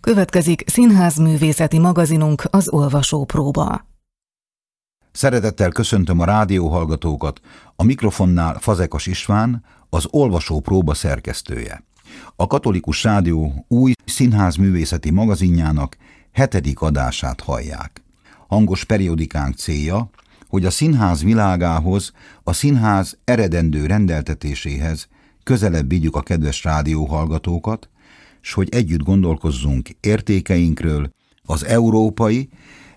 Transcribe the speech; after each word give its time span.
Következik 0.00 0.62
színházművészeti 0.66 1.78
magazinunk 1.78 2.42
az 2.50 2.68
Olvasópróba. 2.68 3.86
Szeretettel 5.12 5.70
köszöntöm 5.70 6.20
a 6.20 6.24
rádióhallgatókat, 6.24 7.40
a 7.76 7.84
mikrofonnál 7.84 8.58
Fazekas 8.58 9.06
István, 9.06 9.64
az 9.90 10.06
Olvasópróba 10.10 10.94
szerkesztője. 10.94 11.84
A 12.36 12.46
Katolikus 12.46 13.04
Rádió 13.04 13.64
új 13.68 13.92
színházművészeti 14.04 15.10
magazinjának 15.10 15.96
hetedik 16.32 16.80
adását 16.80 17.40
hallják. 17.40 18.02
Hangos 18.48 18.84
periodikánk 18.84 19.56
célja, 19.56 20.10
hogy 20.48 20.64
a 20.64 20.70
színház 20.70 21.22
világához, 21.22 22.12
a 22.42 22.52
színház 22.52 23.18
eredendő 23.24 23.86
rendeltetéséhez 23.86 25.08
közelebb 25.42 25.88
vigyük 25.88 26.16
a 26.16 26.22
kedves 26.22 26.64
rádióhallgatókat, 26.64 27.88
s 28.48 28.52
hogy 28.52 28.68
együtt 28.70 29.02
gondolkozzunk 29.02 29.88
értékeinkről, 30.00 31.10
az 31.42 31.64
európai, 31.64 32.48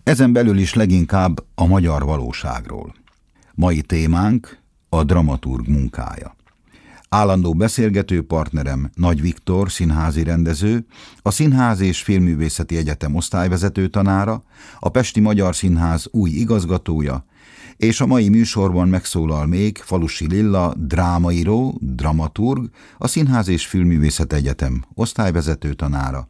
ezen 0.03 0.33
belül 0.33 0.57
is 0.57 0.73
leginkább 0.73 1.43
a 1.55 1.65
magyar 1.65 2.05
valóságról. 2.05 2.93
Mai 3.53 3.81
témánk 3.81 4.57
a 4.89 5.03
dramaturg 5.03 5.67
munkája. 5.67 6.35
Állandó 7.09 7.53
beszélgető 7.53 8.21
partnerem 8.21 8.89
Nagy 8.93 9.21
Viktor, 9.21 9.71
színházi 9.71 10.23
rendező, 10.23 10.85
a 11.21 11.31
Színház 11.31 11.79
és 11.79 12.01
Filmművészeti 12.01 12.77
Egyetem 12.77 13.15
osztályvezető 13.15 13.87
tanára, 13.87 14.43
a 14.79 14.89
Pesti 14.89 15.19
Magyar 15.19 15.55
Színház 15.55 16.07
új 16.11 16.29
igazgatója, 16.29 17.25
és 17.81 18.01
a 18.01 18.05
mai 18.05 18.29
műsorban 18.29 18.87
megszólal 18.87 19.45
még 19.45 19.77
Falusi 19.77 20.27
Lilla, 20.27 20.73
drámaíró, 20.77 21.77
dramaturg, 21.79 22.69
a 22.97 23.07
Színház 23.07 23.47
és 23.47 23.65
Filmművészet 23.65 24.33
Egyetem 24.33 24.83
osztályvezető 24.93 25.73
tanára, 25.73 26.27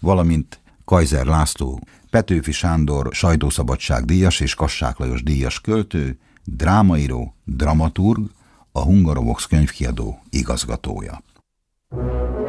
valamint 0.00 0.60
Kajzer 0.84 1.26
László, 1.26 1.80
Petőfi 2.10 2.52
Sándor 2.52 3.08
sajtószabadság 3.12 4.04
díjas 4.04 4.40
és 4.40 4.54
Kassák 4.54 4.98
Lajos 4.98 5.22
díjas 5.22 5.60
költő, 5.60 6.18
drámaíró, 6.44 7.34
dramaturg, 7.44 8.30
a 8.72 8.80
Hungarovox 8.80 9.46
könyvkiadó 9.46 10.22
igazgatója. 10.30 11.22
A 11.88 12.41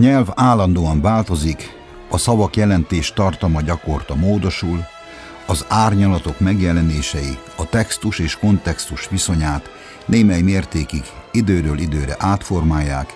nyelv 0.00 0.28
állandóan 0.34 1.00
változik, 1.00 1.78
a 2.10 2.18
szavak 2.18 2.56
jelentés 2.56 3.12
tartama 3.12 3.60
gyakorta 3.60 4.14
módosul, 4.14 4.84
az 5.46 5.64
árnyalatok 5.68 6.40
megjelenései 6.40 7.38
a 7.56 7.68
textus 7.68 8.18
és 8.18 8.36
kontextus 8.36 9.08
viszonyát 9.08 9.70
némely 10.04 10.40
mértékig 10.40 11.02
időről 11.32 11.78
időre 11.78 12.14
átformálják, 12.18 13.14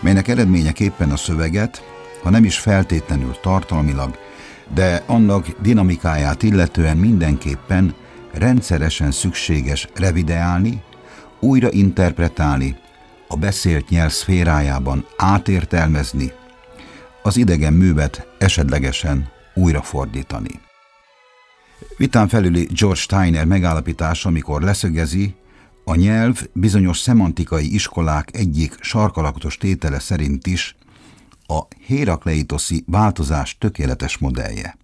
melynek 0.00 0.28
eredményeképpen 0.28 1.10
a 1.10 1.16
szöveget, 1.16 1.82
ha 2.22 2.30
nem 2.30 2.44
is 2.44 2.58
feltétlenül 2.58 3.36
tartalmilag, 3.42 4.18
de 4.74 5.02
annak 5.06 5.46
dinamikáját 5.62 6.42
illetően 6.42 6.96
mindenképpen 6.96 7.94
rendszeresen 8.32 9.10
szükséges 9.10 9.88
revideálni, 9.94 10.82
újra 11.40 11.68
interpretálni, 11.70 12.76
a 13.28 13.36
beszélt 13.36 13.88
nyelv 13.88 14.10
szférájában 14.10 15.06
átértelmezni, 15.16 16.32
az 17.22 17.36
idegen 17.36 17.72
művet 17.72 18.26
esetlegesen 18.38 19.28
újrafordítani. 19.54 20.60
Vitán 21.96 22.28
felüli 22.28 22.68
George 22.70 23.00
Steiner 23.00 23.44
megállapítása, 23.44 24.28
amikor 24.28 24.62
leszögezi, 24.62 25.34
a 25.84 25.94
nyelv 25.94 26.42
bizonyos 26.52 26.98
szemantikai 26.98 27.74
iskolák 27.74 28.36
egyik 28.36 28.76
sarkalatos 28.80 29.56
tétele 29.56 29.98
szerint 29.98 30.46
is 30.46 30.76
a 31.46 31.60
hérakleitoszi 31.86 32.84
változás 32.86 33.58
tökéletes 33.58 34.18
modellje. 34.18 34.76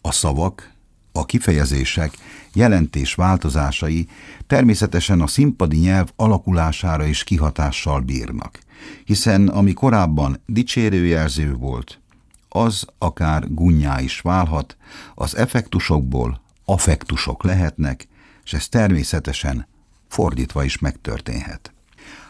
A 0.00 0.12
szavak, 0.12 0.70
a 1.12 1.24
kifejezések 1.24 2.12
jelentés 2.56 3.14
változásai 3.14 4.08
természetesen 4.46 5.20
a 5.20 5.26
színpadi 5.26 5.76
nyelv 5.76 6.12
alakulására 6.16 7.04
is 7.04 7.24
kihatással 7.24 8.00
bírnak, 8.00 8.58
hiszen 9.04 9.48
ami 9.48 9.72
korábban 9.72 10.40
dicsérőjelző 10.46 11.54
volt, 11.54 12.00
az 12.48 12.84
akár 12.98 13.54
gunnyá 13.54 14.00
is 14.00 14.20
válhat, 14.20 14.76
az 15.14 15.36
effektusokból 15.36 16.40
affektusok 16.64 17.44
lehetnek, 17.44 18.08
és 18.44 18.52
ez 18.52 18.68
természetesen 18.68 19.66
fordítva 20.08 20.64
is 20.64 20.78
megtörténhet. 20.78 21.72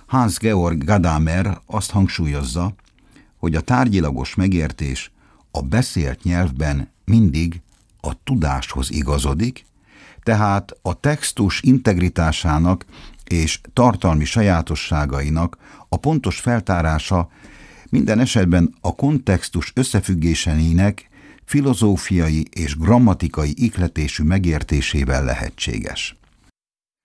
Hans 0.06 0.38
Georg 0.38 0.84
Gadamer 0.84 1.59
azt 1.66 1.91
hangsúlyozza, 1.91 2.75
hogy 3.36 3.54
a 3.54 3.60
tárgyilagos 3.60 4.34
megértés 4.34 5.10
a 5.50 5.60
beszélt 5.62 6.22
nyelvben 6.22 6.91
mindig 7.04 7.60
a 8.00 8.22
tudáshoz 8.25 8.91
igazodik, 8.91 9.65
tehát 10.26 10.78
a 10.82 11.00
textus 11.00 11.60
integritásának 11.62 12.84
és 13.25 13.60
tartalmi 13.72 14.25
sajátosságainak 14.25 15.56
a 15.88 15.97
pontos 15.97 16.41
feltárása 16.41 17.28
minden 17.88 18.19
esetben 18.19 18.75
a 18.81 18.94
kontextus 18.94 19.72
összefüggésének 19.75 21.09
filozófiai 21.44 22.47
és 22.50 22.76
grammatikai 22.76 23.53
ikletésű 23.56 24.22
megértésével 24.22 25.25
lehetséges. 25.25 26.16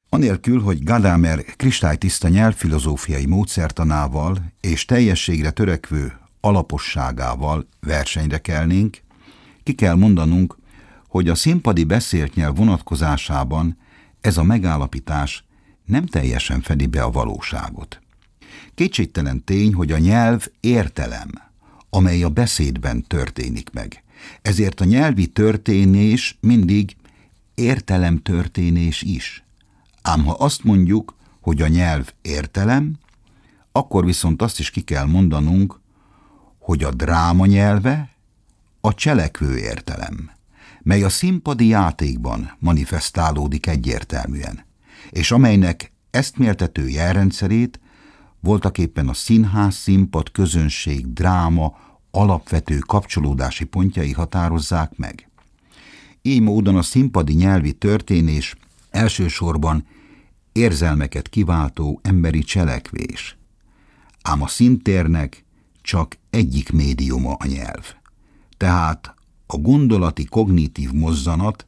Anélkül, 0.10 0.62
hogy 0.62 0.84
Gadamer 0.84 1.46
kristálytiszta 1.46 2.28
nyelvfilozófiai 2.28 3.26
módszertanával 3.26 4.52
és 4.62 4.86
teljességre 4.86 5.52
törekvő 5.52 6.14
alaposságával 6.40 7.68
versenyre 7.80 8.38
kelnénk, 8.38 8.98
ki 9.64 9.74
kell 9.74 9.96
mondanunk, 9.96 10.60
hogy 11.12 11.30
a 11.30 11.36
színpadi 11.36 11.84
beszélt 11.84 12.36
nyelv 12.36 12.56
vonatkozásában 12.56 13.78
ez 14.22 14.38
a 14.38 14.44
megállapítás 14.44 15.44
nem 15.86 16.06
teljesen 16.06 16.62
fedi 16.62 16.86
be 16.86 17.04
a 17.04 17.12
valóságot. 17.12 18.02
Kétségtelen 18.76 19.44
tény, 19.44 19.74
hogy 19.74 19.92
a 19.92 19.98
nyelv 19.98 20.48
értelem, 20.60 21.30
amely 21.90 22.24
a 22.24 22.30
beszédben 22.30 23.04
történik 23.08 23.70
meg. 23.70 24.04
Ezért 24.42 24.82
a 24.82 24.86
nyelvi 24.86 25.28
történés 25.28 26.38
mindig 26.40 26.96
értelemtörténés 27.56 29.02
is. 29.02 29.44
Ám 30.02 30.24
ha 30.24 30.32
azt 30.32 30.64
mondjuk, 30.64 31.16
hogy 31.42 31.62
a 31.62 31.68
nyelv 31.68 32.12
értelem, 32.22 32.98
akkor 33.72 34.06
viszont 34.06 34.42
azt 34.42 34.60
is 34.60 34.70
ki 34.70 34.82
kell 34.82 35.06
mondanunk, 35.06 35.80
hogy 36.60 36.84
a 36.84 36.92
dráma 36.92 37.46
nyelve 37.46 38.10
a 38.82 38.94
cselekvő 38.94 39.58
értelem 39.58 40.40
mely 40.84 41.04
a 41.04 41.10
színpadi 41.10 41.68
játékban 41.68 42.56
manifestálódik 42.60 43.68
egyértelműen, 43.68 44.66
és 45.10 45.32
amelynek 45.32 45.92
ezt 46.12 46.38
méltető 46.38 46.88
jelrendszerét 46.88 47.80
voltaképpen 48.40 49.08
a 49.08 49.14
színház 49.14 49.76
színpad 49.76 50.32
közönség 50.32 51.14
dráma 51.14 51.78
alapvető 52.12 52.78
kapcsolódási 52.78 53.64
pontjai 53.64 54.12
határozzák 54.12 54.98
meg. 54.98 55.30
Így 56.22 56.42
módon 56.42 56.76
a 56.76 56.82
színpadi 56.82 57.34
nyelvi 57.34 57.74
történés 57.74 58.56
elsősorban 58.90 59.86
érzelmeket 60.52 61.30
kiváltó 61.30 62.00
emberi 62.04 62.44
cselekvés, 62.44 63.38
ám 64.22 64.42
a 64.42 64.48
szintérnek 64.48 65.46
csak 65.82 66.18
egyik 66.30 66.72
médiuma 66.72 67.34
a 67.34 67.46
nyelv. 67.46 67.94
Tehát 68.58 69.16
a 69.54 69.58
gondolati 69.58 70.26
kognitív 70.26 70.92
mozzanat 70.92 71.66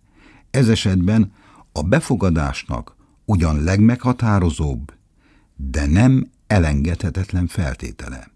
ez 0.51 0.69
esetben 0.69 1.31
a 1.71 1.81
befogadásnak 1.81 2.95
ugyan 3.25 3.63
legmeghatározóbb, 3.63 4.93
de 5.55 5.85
nem 5.85 6.27
elengedhetetlen 6.47 7.47
feltétele. 7.47 8.31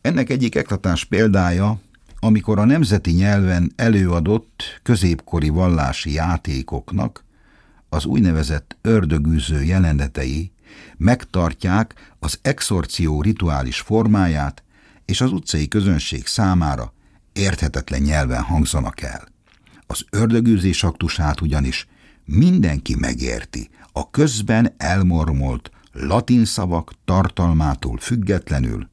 Ennek 0.00 0.30
egyik 0.30 0.54
eklatás 0.54 1.04
példája, 1.04 1.80
amikor 2.18 2.58
a 2.58 2.64
nemzeti 2.64 3.10
nyelven 3.10 3.72
előadott 3.76 4.80
középkori 4.82 5.48
vallási 5.48 6.12
játékoknak 6.12 7.24
az 7.88 8.04
úgynevezett 8.04 8.76
ördögűző 8.80 9.62
jelenetei 9.62 10.52
megtartják 10.96 12.14
az 12.18 12.38
exorció 12.42 13.22
rituális 13.22 13.80
formáját, 13.80 14.62
és 15.04 15.20
az 15.20 15.32
utcai 15.32 15.68
közönség 15.68 16.26
számára 16.26 16.92
érthetetlen 17.32 18.00
nyelven 18.00 18.42
hangzanak 18.42 19.02
el. 19.02 19.28
Az 19.86 20.04
ördögűzés 20.10 20.84
aktusát 20.84 21.40
ugyanis 21.40 21.86
mindenki 22.24 22.96
megérti, 22.98 23.70
a 23.92 24.10
közben 24.10 24.74
elmormolt 24.76 25.70
latin 25.92 26.44
szavak 26.44 26.92
tartalmától 27.04 27.98
függetlenül, 27.98 28.88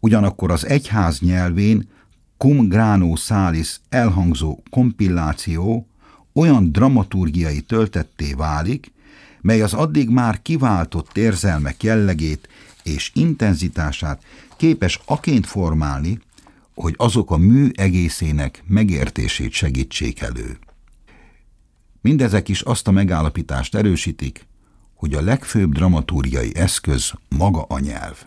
ugyanakkor 0.00 0.50
az 0.50 0.66
egyház 0.66 1.20
nyelvén 1.20 1.88
cum 2.36 2.68
grano 2.68 3.16
salis 3.16 3.80
elhangzó 3.88 4.62
kompilláció 4.70 5.86
olyan 6.32 6.72
dramaturgiai 6.72 7.60
töltetté 7.60 8.32
válik, 8.32 8.92
mely 9.40 9.62
az 9.62 9.74
addig 9.74 10.08
már 10.08 10.42
kiváltott 10.42 11.16
érzelmek 11.16 11.82
jellegét 11.82 12.48
és 12.82 13.10
intenzitását 13.14 14.22
képes 14.56 15.00
aként 15.04 15.46
formálni, 15.46 16.20
hogy 16.74 16.94
azok 16.96 17.30
a 17.30 17.36
mű 17.36 17.68
egészének 17.74 18.62
megértését 18.66 19.52
segítsék 19.52 20.20
elő. 20.20 20.58
Mindezek 22.00 22.48
is 22.48 22.60
azt 22.60 22.88
a 22.88 22.90
megállapítást 22.90 23.74
erősítik, 23.74 24.46
hogy 24.94 25.14
a 25.14 25.20
legfőbb 25.20 25.72
dramaturgiai 25.72 26.56
eszköz 26.56 27.12
maga 27.28 27.62
a 27.62 27.78
nyelv. 27.78 28.24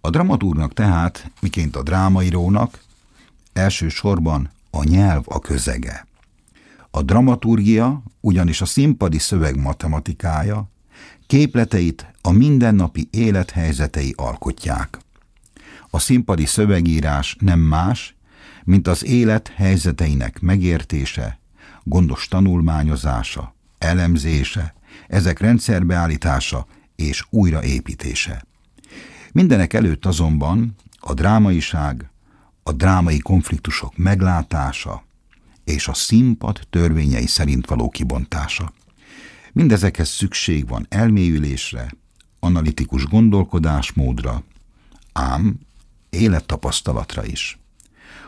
A 0.00 0.10
dramaturgnak 0.10 0.72
tehát, 0.72 1.30
miként 1.40 1.76
a 1.76 1.82
drámaírónak, 1.82 2.82
elsősorban 3.52 4.50
a 4.70 4.84
nyelv 4.84 5.22
a 5.26 5.38
közege. 5.38 6.06
A 6.90 7.02
dramaturgia 7.02 8.02
ugyanis 8.20 8.60
a 8.60 8.64
színpadi 8.64 9.18
szöveg 9.18 9.60
matematikája, 9.60 10.70
képleteit 11.26 12.06
a 12.20 12.30
mindennapi 12.30 13.08
élethelyzetei 13.10 14.14
alkotják. 14.16 14.98
A 15.94 15.98
színpadi 15.98 16.44
szövegírás 16.44 17.36
nem 17.40 17.60
más, 17.60 18.16
mint 18.64 18.88
az 18.88 19.04
élet 19.04 19.52
helyzeteinek 19.56 20.40
megértése, 20.40 21.38
gondos 21.82 22.28
tanulmányozása, 22.28 23.54
elemzése, 23.78 24.74
ezek 25.08 25.38
rendszerbeállítása 25.38 26.66
és 26.96 27.24
újraépítése. 27.30 28.44
Mindenek 29.32 29.72
előtt 29.72 30.06
azonban 30.06 30.74
a 30.98 31.14
drámaiság, 31.14 32.10
a 32.62 32.72
drámai 32.72 33.18
konfliktusok 33.18 33.96
meglátása 33.96 35.04
és 35.64 35.88
a 35.88 35.94
színpad 35.94 36.60
törvényei 36.70 37.26
szerint 37.26 37.66
való 37.66 37.88
kibontása. 37.88 38.72
Mindezekhez 39.52 40.08
szükség 40.08 40.68
van 40.68 40.86
elmélyülésre, 40.88 41.90
analitikus 42.40 43.06
gondolkodásmódra, 43.06 44.44
ám 45.12 45.58
élettapasztalatra 46.14 47.24
is. 47.24 47.58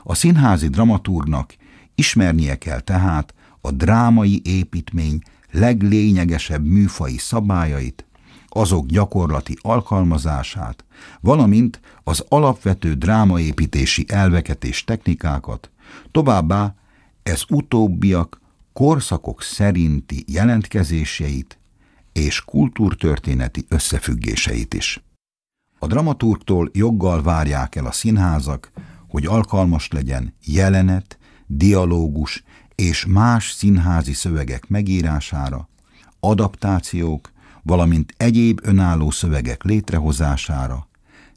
A 0.03 0.15
színházi 0.15 0.69
dramaturgnak 0.69 1.55
ismernie 1.95 2.59
kell 2.59 2.81
tehát 2.81 3.35
a 3.61 3.71
drámai 3.71 4.41
építmény 4.45 5.21
leglényegesebb 5.51 6.65
műfai 6.65 7.17
szabályait, 7.17 8.05
azok 8.49 8.87
gyakorlati 8.87 9.57
alkalmazását, 9.61 10.85
valamint 11.21 11.81
az 12.05 12.25
alapvető 12.29 12.95
drámaépítési 12.95 14.05
elveket 14.09 14.65
és 14.65 14.85
technikákat, 14.85 15.71
továbbá 16.11 16.75
ez 17.23 17.43
utóbbiak 17.49 18.41
korszakok 18.73 19.43
szerinti 19.43 20.25
jelentkezéseit 20.27 21.59
és 22.13 22.45
kultúrtörténeti 22.45 23.65
összefüggéseit 23.69 24.75
is. 24.75 25.06
A 25.87 25.89
dramaturgtól 25.89 26.71
joggal 26.73 27.23
várják 27.23 27.75
el 27.75 27.87
a 27.87 27.93
színházak, 27.93 28.71
hogy 29.09 29.27
alkalmas 29.27 29.89
legyen 29.89 30.35
jelenet, 30.45 31.19
dialógus 31.47 32.45
és 32.75 33.05
más 33.09 33.51
színházi 33.51 34.13
szövegek 34.13 34.69
megírására, 34.69 35.69
adaptációk, 36.21 37.33
valamint 37.63 38.15
egyéb 38.17 38.61
önálló 38.63 39.11
szövegek 39.11 39.63
létrehozására, 39.63 40.89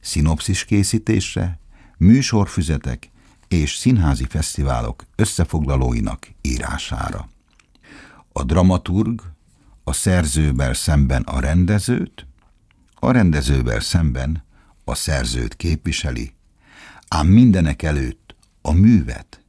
szinopszis 0.02 0.66
készítésre, 0.66 1.60
műsorfüzetek 1.98 3.10
és 3.48 3.76
színházi 3.76 4.26
fesztiválok 4.30 5.06
összefoglalóinak 5.16 6.28
írására. 6.42 7.30
A 8.32 8.44
dramaturg 8.44 9.22
a 9.84 9.94
szerzővel 9.94 10.74
szemben 10.74 11.22
a 11.22 11.40
rendezőt, 11.40 12.28
a 13.00 13.12
rendezővel 13.12 13.80
szemben 13.80 14.44
a 14.84 14.96
szerzőt 14.96 15.56
képviseli, 15.56 16.34
ám 17.08 17.28
mindenek 17.28 17.82
előtt 17.82 18.36
a 18.62 18.72
művet, 18.72 19.44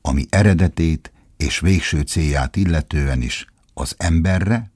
ami 0.00 0.26
eredetét 0.28 1.12
és 1.36 1.60
végső 1.60 2.00
célját 2.00 2.56
illetően 2.56 3.22
is 3.22 3.46
az 3.74 3.94
emberre 3.98 4.70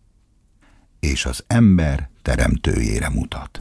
és 1.01 1.25
az 1.25 1.45
ember 1.47 2.09
teremtőjére 2.23 3.09
mutat. 3.09 3.61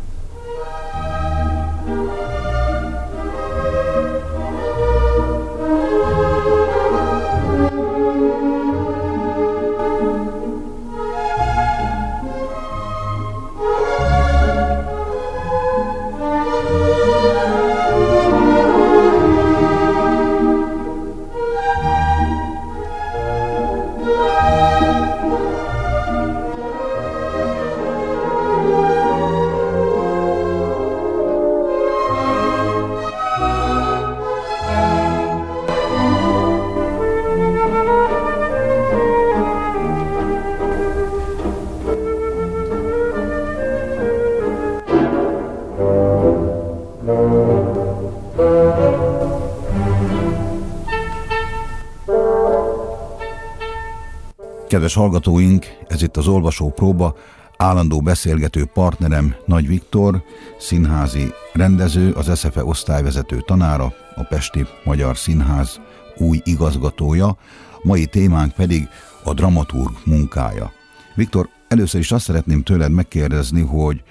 Kedves 54.73 54.93
hallgatóink, 54.93 55.65
ez 55.87 56.01
itt 56.01 56.17
az 56.17 56.27
olvasó 56.27 56.69
próba, 56.69 57.15
állandó 57.57 58.01
beszélgető 58.01 58.65
partnerem 58.65 59.35
Nagy 59.45 59.67
Viktor, 59.67 60.23
színházi 60.57 61.33
rendező, 61.53 62.11
az 62.11 62.39
SZFE 62.39 62.65
osztályvezető 62.65 63.39
tanára, 63.39 63.93
a 64.15 64.23
Pesti 64.29 64.65
Magyar 64.83 65.17
Színház 65.17 65.81
új 66.17 66.39
igazgatója, 66.43 67.37
mai 67.81 68.05
témánk 68.05 68.53
pedig 68.53 68.87
a 69.23 69.33
dramaturg 69.33 69.91
munkája. 70.05 70.71
Viktor, 71.15 71.49
először 71.67 71.99
is 71.99 72.11
azt 72.11 72.25
szeretném 72.25 72.63
tőled 72.63 72.91
megkérdezni, 72.91 73.61
hogy 73.61 74.03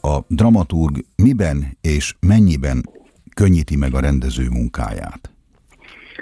a 0.00 0.18
dramaturg 0.26 1.04
miben 1.16 1.78
és 1.80 2.14
mennyiben 2.20 2.88
könnyíti 3.34 3.76
meg 3.76 3.94
a 3.94 4.00
rendező 4.00 4.48
munkáját? 4.48 5.30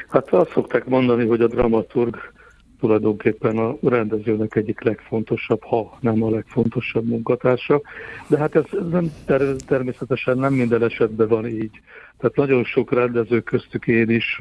Hát 0.09 0.29
azt 0.33 0.51
szokták 0.51 0.85
mondani, 0.85 1.27
hogy 1.27 1.41
a 1.41 1.47
dramaturg 1.47 2.32
tulajdonképpen 2.83 3.59
a 3.59 3.77
rendezőnek 3.83 4.55
egyik 4.57 4.81
legfontosabb, 4.81 5.63
ha 5.63 5.99
nem 6.01 6.23
a 6.23 6.31
legfontosabb 6.31 7.05
munkatársa. 7.05 7.81
De 8.27 8.39
hát 8.39 8.55
ez 8.55 8.65
nem, 8.91 9.13
természetesen 9.67 10.39
nem 10.39 10.55
minden 10.55 10.83
esetben 10.83 11.29
van 11.29 11.47
így. 11.47 11.81
Tehát 12.19 12.37
nagyon 12.37 12.65
sok 12.65 12.93
rendező 12.93 13.41
köztük 13.41 13.87
én 13.87 14.11
is 14.11 14.41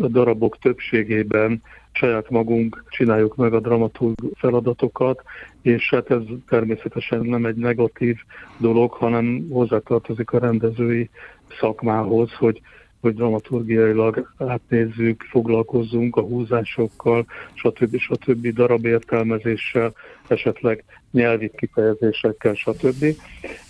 a 0.00 0.06
darabok 0.06 0.58
többségében 0.58 1.62
saját 1.92 2.30
magunk 2.30 2.84
csináljuk 2.88 3.36
meg 3.36 3.54
a 3.54 3.60
dramaturg 3.60 4.14
feladatokat, 4.34 5.22
és 5.62 5.90
hát 5.90 6.10
ez 6.10 6.22
természetesen 6.48 7.20
nem 7.20 7.46
egy 7.46 7.56
negatív 7.56 8.16
dolog, 8.58 8.92
hanem 8.92 9.46
hozzátartozik 9.50 10.30
a 10.30 10.38
rendezői 10.38 11.10
szakmához, 11.60 12.32
hogy 12.32 12.60
hogy 13.00 13.14
dramaturgiailag 13.14 14.32
átnézzük, 14.38 15.22
foglalkozzunk 15.22 16.16
a 16.16 16.20
húzásokkal, 16.20 17.26
stb. 17.54 17.96
stb. 17.96 18.46
darab 18.46 18.84
értelmezéssel, 18.84 19.92
esetleg 20.28 20.84
nyelvi 21.10 21.50
kifejezésekkel, 21.56 22.54
stb. 22.54 23.04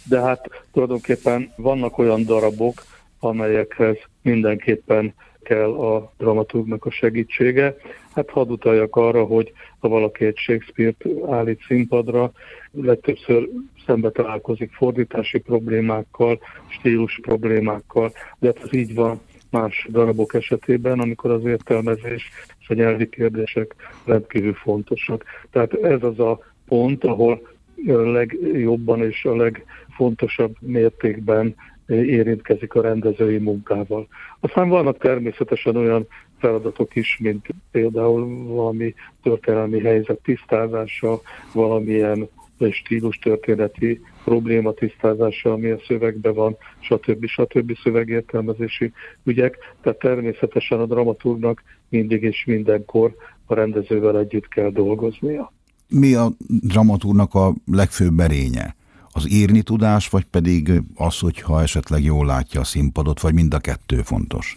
De 0.08 0.20
hát 0.20 0.64
tulajdonképpen 0.72 1.52
vannak 1.56 1.98
olyan 1.98 2.24
darabok, 2.24 2.82
amelyekhez 3.18 3.96
mindenképpen 4.22 5.14
kell 5.42 5.72
a 5.72 6.12
dramaturgnak 6.18 6.84
a 6.84 6.90
segítsége. 6.90 7.76
Hát 8.14 8.30
hadd 8.30 8.48
utaljak 8.48 8.96
arra, 8.96 9.24
hogy 9.24 9.52
ha 9.78 9.88
valaki 9.88 10.24
egy 10.24 10.36
Shakespeare-t 10.36 11.04
állít 11.30 11.60
színpadra, 11.66 12.32
legtöbbször 12.72 13.48
szembe 13.86 14.10
találkozik 14.10 14.72
fordítási 14.72 15.38
problémákkal, 15.38 16.40
stílus 16.68 17.18
problémákkal, 17.22 18.12
de 18.38 18.46
hát 18.46 18.64
ez 18.64 18.72
így 18.72 18.94
van 18.94 19.20
más 19.50 19.88
darabok 19.90 20.34
esetében, 20.34 21.00
amikor 21.00 21.30
az 21.30 21.44
értelmezés 21.44 22.30
és 22.60 22.68
a 22.68 22.74
nyelvi 22.74 23.08
kérdések 23.08 23.74
rendkívül 24.04 24.54
fontosak. 24.54 25.24
Tehát 25.50 25.72
ez 25.72 26.02
az 26.02 26.18
a 26.18 26.38
pont, 26.68 27.04
ahol 27.04 27.48
legjobban 27.86 29.02
és 29.02 29.24
a 29.24 29.36
legfontosabb 29.36 30.56
mértékben 30.60 31.54
érintkezik 31.86 32.74
a 32.74 32.80
rendezői 32.80 33.38
munkával. 33.38 34.08
Aztán 34.40 34.68
vannak 34.68 34.98
természetesen 34.98 35.76
olyan 35.76 36.06
feladatok 36.38 36.96
is, 36.96 37.18
mint 37.20 37.46
például 37.70 38.46
valami 38.54 38.94
történelmi 39.22 39.80
helyzet 39.80 40.18
tisztázása, 40.22 41.20
valamilyen 41.52 42.28
stílus 42.70 43.18
történeti 43.18 44.00
probléma 44.24 44.72
tisztázása, 44.72 45.52
ami 45.52 45.70
a 45.70 45.80
szövegben 45.86 46.34
van, 46.34 46.56
stb. 46.80 47.26
stb. 47.26 47.78
szövegértelmezési 47.82 48.92
ügyek. 49.24 49.56
Tehát 49.82 49.98
természetesen 49.98 50.80
a 50.80 50.86
dramaturgnak 50.86 51.62
mindig 51.88 52.22
és 52.22 52.44
mindenkor 52.46 53.14
a 53.46 53.54
rendezővel 53.54 54.18
együtt 54.18 54.48
kell 54.48 54.70
dolgoznia. 54.70 55.52
Mi 55.88 56.14
a 56.14 56.30
dramaturgnak 56.46 57.34
a 57.34 57.54
legfőbb 57.66 58.20
erénye? 58.20 58.76
Az 59.12 59.30
írni 59.30 59.62
tudás, 59.62 60.08
vagy 60.08 60.24
pedig 60.24 60.82
az, 60.94 61.18
hogyha 61.18 61.62
esetleg 61.62 62.02
jól 62.02 62.26
látja 62.26 62.60
a 62.60 62.64
színpadot, 62.64 63.20
vagy 63.20 63.34
mind 63.34 63.54
a 63.54 63.58
kettő 63.58 64.02
fontos? 64.02 64.56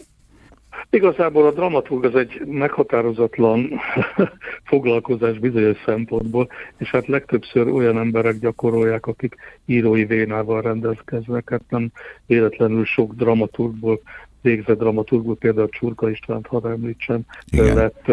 Igazából 0.89 1.45
a 1.45 1.51
dramaturg 1.51 2.05
az 2.05 2.15
egy 2.15 2.41
meghatározatlan 2.45 3.69
foglalkozás 4.71 5.39
bizonyos 5.39 5.77
szempontból, 5.85 6.47
és 6.77 6.91
hát 6.91 7.07
legtöbbször 7.07 7.67
olyan 7.67 7.97
emberek 7.97 8.39
gyakorolják, 8.39 9.05
akik 9.05 9.35
írói 9.65 10.05
vénával 10.05 10.61
rendelkeznek, 10.61 11.49
hát 11.49 11.63
nem 11.69 11.91
véletlenül 12.25 12.85
sok 12.85 13.13
dramaturgból 13.13 14.01
végzett 14.41 14.77
dramaturgból, 14.77 15.35
például 15.35 15.69
Csurka 15.69 16.09
Istvánt, 16.09 16.47
ha 16.47 16.69
említsem, 16.69 17.21
Igen. 17.51 17.75
lett 17.75 18.11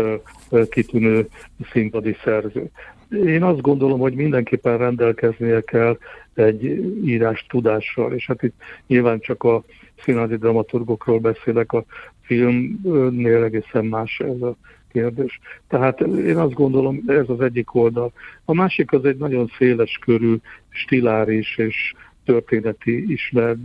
kitűnő 0.68 1.28
színpadi 1.72 2.16
szerző. 2.24 2.70
Én 3.10 3.42
azt 3.42 3.60
gondolom, 3.60 3.98
hogy 3.98 4.14
mindenképpen 4.14 4.78
rendelkeznie 4.78 5.60
kell 5.60 5.98
egy 6.34 6.64
írás 7.04 7.46
tudással, 7.48 8.12
és 8.12 8.26
hát 8.26 8.42
itt 8.42 8.54
nyilván 8.86 9.20
csak 9.20 9.42
a 9.42 9.62
színházi 10.02 10.36
dramaturgokról 10.36 11.18
beszélek, 11.18 11.72
a 11.72 11.84
filmnél 12.30 13.42
egészen 13.42 13.84
más 13.84 14.18
ez 14.18 14.42
a 14.42 14.56
kérdés. 14.92 15.40
Tehát 15.68 16.00
én 16.00 16.36
azt 16.36 16.52
gondolom, 16.52 17.02
ez 17.06 17.28
az 17.28 17.40
egyik 17.40 17.74
oldal. 17.74 18.12
A 18.44 18.54
másik 18.54 18.92
az 18.92 19.04
egy 19.04 19.16
nagyon 19.16 19.50
széles 19.58 19.98
körű, 20.04 20.36
stiláris 20.68 21.58
és 21.58 21.94
történeti 22.24 23.12
ismeret 23.12 23.58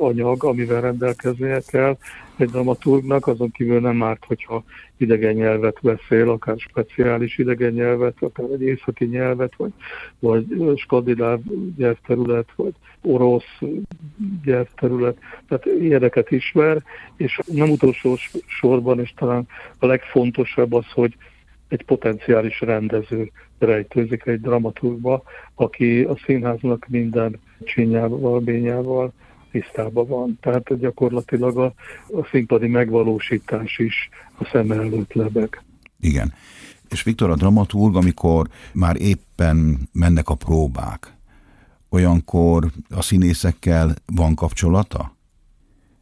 anyag, 0.00 0.44
amivel 0.44 0.80
rendelkeznie 0.80 1.60
kell 1.66 1.96
egy 2.36 2.50
dramaturgnak, 2.50 3.26
azon 3.26 3.50
kívül 3.50 3.80
nem 3.80 4.02
árt, 4.02 4.24
hogyha 4.24 4.64
idegen 4.96 5.34
nyelvet 5.34 5.78
beszél, 5.82 6.30
akár 6.30 6.58
speciális 6.58 7.38
idegen 7.38 7.72
nyelvet, 7.72 8.16
akár 8.20 8.46
egy 8.50 8.62
északi 8.62 9.04
nyelvet, 9.04 9.52
vagy, 9.56 9.72
vagy 10.18 10.78
skandináv 10.78 11.40
nyelvterület, 11.76 12.48
vagy 12.56 12.74
orosz 13.00 13.58
nyelvterület, 14.44 15.18
tehát 15.48 15.66
ilyeneket 15.80 16.30
ismer, 16.30 16.82
és 17.16 17.40
nem 17.46 17.70
utolsó 17.70 18.16
sorban, 18.46 19.00
és 19.00 19.12
talán 19.16 19.46
a 19.78 19.86
legfontosabb 19.86 20.72
az, 20.72 20.86
hogy 20.92 21.16
egy 21.68 21.84
potenciális 21.84 22.60
rendező 22.60 23.30
rejtőzik 23.58 24.26
egy 24.26 24.40
dramaturgba, 24.40 25.22
aki 25.54 26.02
a 26.02 26.16
színháznak 26.26 26.86
minden 26.88 27.40
csinyával, 27.64 28.40
bényával 28.40 29.12
tisztában 29.60 30.06
van. 30.06 30.38
Tehát 30.40 30.78
gyakorlatilag 30.78 31.58
a, 31.58 31.74
a 32.06 32.26
színpadi 32.30 32.66
megvalósítás 32.66 33.78
is 33.78 34.08
a 34.38 34.44
szem 34.52 34.70
előtt 34.70 35.12
lebeg. 35.12 35.62
Igen. 36.00 36.32
És 36.90 37.02
Viktor 37.02 37.30
a 37.30 37.34
dramaturg, 37.36 37.96
amikor 37.96 38.46
már 38.72 38.96
éppen 39.00 39.88
mennek 39.92 40.28
a 40.28 40.34
próbák, 40.34 41.14
olyankor 41.90 42.66
a 42.90 43.02
színészekkel 43.02 43.94
van 44.14 44.34
kapcsolata? 44.34 45.16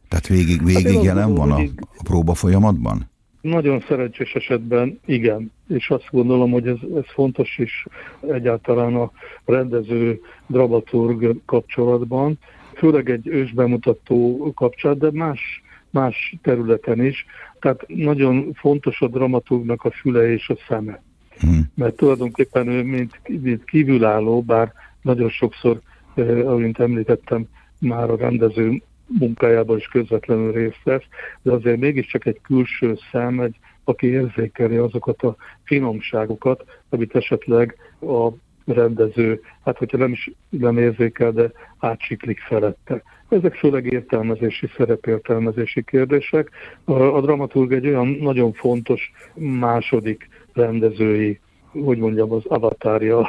Tehát 0.09 0.27
végig, 0.27 0.63
végig 0.63 0.95
hát 0.95 1.03
jelen 1.03 1.33
van 1.33 1.51
a, 1.51 1.59
a 1.97 2.03
próba 2.03 2.33
folyamatban? 2.33 3.09
Nagyon 3.41 3.83
szerencsés 3.87 4.33
esetben 4.33 4.99
igen, 5.05 5.51
és 5.67 5.89
azt 5.89 6.07
gondolom, 6.11 6.51
hogy 6.51 6.67
ez, 6.67 6.77
ez 6.95 7.03
fontos 7.13 7.57
is 7.57 7.87
egyáltalán 8.31 8.95
a 8.95 9.11
rendező 9.45 10.21
dramaturg 10.47 11.35
kapcsolatban, 11.45 12.39
főleg 12.75 13.09
egy 13.09 13.27
ősbemutató 13.27 14.51
kapcsán, 14.55 14.97
de 14.97 15.09
más, 15.11 15.61
más 15.89 16.35
területen 16.41 17.05
is. 17.05 17.25
Tehát 17.59 17.85
nagyon 17.87 18.53
fontos 18.53 19.01
a 19.01 19.07
dramaturgnak 19.07 19.83
a 19.83 19.91
füle 19.91 20.31
és 20.31 20.49
a 20.49 20.55
szeme. 20.67 21.01
Hmm. 21.39 21.71
Mert 21.75 21.95
tulajdonképpen 21.95 22.67
ő, 22.67 22.83
mint, 22.83 23.21
mint 23.41 23.63
kívülálló, 23.63 24.41
bár 24.41 24.73
nagyon 25.01 25.29
sokszor, 25.29 25.79
eh, 26.15 26.47
ahogy 26.47 26.71
említettem, 26.77 27.47
már 27.79 28.09
a 28.09 28.15
rendező 28.15 28.81
munkájában 29.19 29.77
is 29.77 29.85
közvetlenül 29.85 30.51
részt 30.51 30.83
vesz, 30.83 31.03
de 31.41 31.51
azért 31.51 31.79
mégiscsak 31.79 32.25
egy 32.25 32.41
külső 32.41 32.97
szem, 33.11 33.39
egy, 33.39 33.55
aki 33.83 34.07
érzékeli 34.07 34.75
azokat 34.75 35.21
a 35.21 35.35
finomságokat, 35.63 36.63
amit 36.89 37.15
esetleg 37.15 37.75
a 38.01 38.29
rendező, 38.65 39.41
hát 39.63 39.77
hogyha 39.77 39.97
nem 39.97 40.11
is 40.11 40.31
nem 40.49 40.77
érzékel, 40.77 41.31
de 41.31 41.51
átsiklik 41.77 42.39
felette. 42.39 43.03
Ezek 43.29 43.55
főleg 43.55 43.85
értelmezési, 43.85 44.69
szerepértelmezési 44.77 45.83
kérdések. 45.83 46.49
A, 46.83 47.21
dramaturg 47.21 47.71
egy 47.71 47.87
olyan 47.87 48.07
nagyon 48.07 48.53
fontos 48.53 49.11
második 49.33 50.29
rendezői, 50.53 51.39
hogy 51.71 51.97
mondjam, 51.97 52.31
az 52.31 52.45
avatárja 52.45 53.19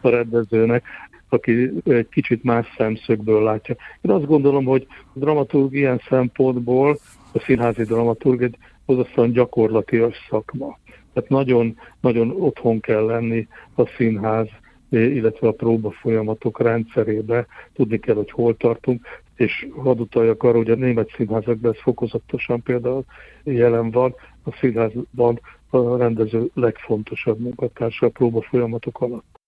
a 0.00 0.08
rendezőnek, 0.08 0.84
aki 1.28 1.70
egy 1.84 2.08
kicsit 2.08 2.42
más 2.42 2.74
szemszögből 2.76 3.42
látja. 3.42 3.76
Én 4.00 4.10
azt 4.10 4.26
gondolom, 4.26 4.64
hogy 4.64 4.86
a 5.14 5.18
dramaturg 5.18 5.74
ilyen 5.74 6.00
szempontból, 6.08 6.98
a 7.32 7.38
színházi 7.38 7.82
dramaturg 7.82 8.42
egy 8.42 8.56
hozasztóan 8.84 9.32
gyakorlatias 9.32 10.26
szakma. 10.30 10.78
Tehát 11.12 11.28
nagyon, 11.28 11.78
nagyon 12.00 12.30
otthon 12.30 12.80
kell 12.80 13.04
lenni 13.04 13.48
a 13.74 13.86
színház, 13.86 14.48
illetve 14.88 15.48
a 15.48 15.52
próba 15.52 15.90
folyamatok 15.90 16.60
rendszerébe. 16.60 17.46
Tudni 17.72 17.98
kell, 17.98 18.14
hogy 18.14 18.30
hol 18.30 18.56
tartunk, 18.56 19.06
és 19.34 19.68
hadd 19.76 19.98
utaljak 19.98 20.42
arra, 20.42 20.56
hogy 20.56 20.70
a 20.70 20.74
német 20.74 21.12
színházakban 21.16 21.72
ez 21.72 21.80
fokozatosan 21.80 22.62
például 22.62 23.04
jelen 23.42 23.90
van, 23.90 24.14
a 24.44 24.52
színházban 24.52 25.40
a 25.70 25.96
rendező 25.96 26.50
legfontosabb 26.54 27.38
munkatársa 27.38 28.06
a 28.06 28.10
próba 28.10 28.42
folyamatok 28.42 29.00
alatt. 29.00 29.38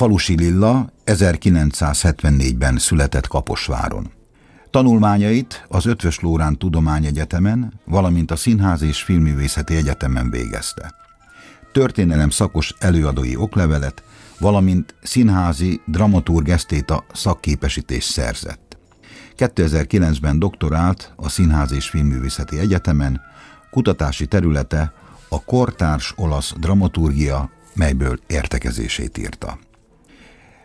Falusi 0.00 0.36
Lilla 0.36 0.92
1974-ben 1.06 2.78
született 2.78 3.26
Kaposváron. 3.26 4.10
Tanulmányait 4.70 5.64
az 5.68 5.86
Ötvös 5.86 6.20
Lórán 6.20 6.58
Tudományegyetemen, 6.58 7.80
valamint 7.84 8.30
a 8.30 8.36
Színház 8.36 8.82
és 8.82 9.02
Filmművészeti 9.02 9.76
Egyetemen 9.76 10.30
végezte. 10.30 10.94
Történelem 11.72 12.30
szakos 12.30 12.74
előadói 12.78 13.36
oklevelet, 13.36 14.02
valamint 14.38 14.94
színházi 15.02 15.80
dramaturg 15.86 16.48
esztéta 16.48 17.04
szakképesítés 17.12 18.04
szerzett. 18.04 18.78
2009-ben 19.36 20.38
doktorált 20.38 21.12
a 21.16 21.28
Színház 21.28 21.72
és 21.72 21.88
Filmművészeti 21.88 22.58
Egyetemen, 22.58 23.20
kutatási 23.70 24.26
területe 24.26 24.92
a 25.28 25.44
kortárs 25.44 26.12
olasz 26.16 26.54
dramaturgia, 26.58 27.50
melyből 27.74 28.18
értekezését 28.26 29.18
írta. 29.18 29.58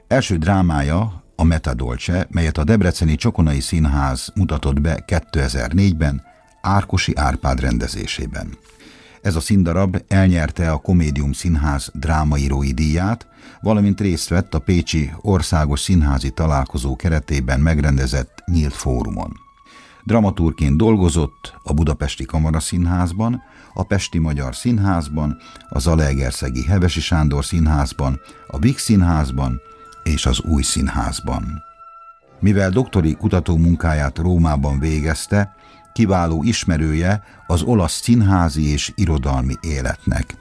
Első 0.08 0.38
drámája 0.38 1.24
a 1.36 1.44
Metadolce, 1.44 2.28
melyet 2.30 2.58
a 2.58 2.64
Debreceni 2.64 3.16
Csokonai 3.16 3.60
Színház 3.60 4.32
mutatott 4.36 4.82
be 4.82 5.04
2004-ben 5.08 6.22
Árkosi 6.62 7.16
Árpád 7.16 7.60
rendezésében. 7.60 8.58
Ez 9.22 9.36
a 9.36 9.40
színdarab 9.40 9.98
elnyerte 10.08 10.72
a 10.72 10.78
Komédium 10.78 11.32
Színház 11.32 11.92
drámaírói 11.94 12.72
díját, 12.72 13.28
valamint 13.62 14.02
részt 14.02 14.30
vett 14.30 14.54
a 14.54 14.60
Pécsi 14.60 15.12
Országos 15.22 15.80
Színházi 15.80 16.30
Találkozó 16.30 16.96
keretében 16.96 17.60
megrendezett 17.60 18.44
nyílt 18.46 18.74
fórumon. 18.74 19.34
Dramaturként 20.04 20.78
dolgozott 20.78 21.54
a 21.64 21.74
Budapesti 21.74 22.26
Kamaraszínházban, 22.26 23.42
a 23.74 23.84
Pesti 23.84 24.18
Magyar 24.18 24.56
Színházban, 24.56 25.38
a 25.70 25.80
Zalaegerszegi 25.80 26.64
Hevesi 26.64 27.00
Sándor 27.02 27.46
Színházban, 27.46 28.20
a 28.48 28.58
Big 28.58 28.78
Színházban 28.78 29.62
és 30.06 30.26
az 30.26 30.40
Új 30.40 30.62
Színházban. 30.62 31.64
Mivel 32.40 32.70
doktori 32.70 33.16
kutatómunkáját 33.16 34.18
Rómában 34.18 34.80
végezte, 34.80 35.56
kiváló 35.94 36.44
ismerője 36.44 37.24
az 37.48 37.62
olasz 37.62 38.02
színházi 38.02 38.72
és 38.72 38.92
irodalmi 38.96 39.54
életnek. 39.62 40.36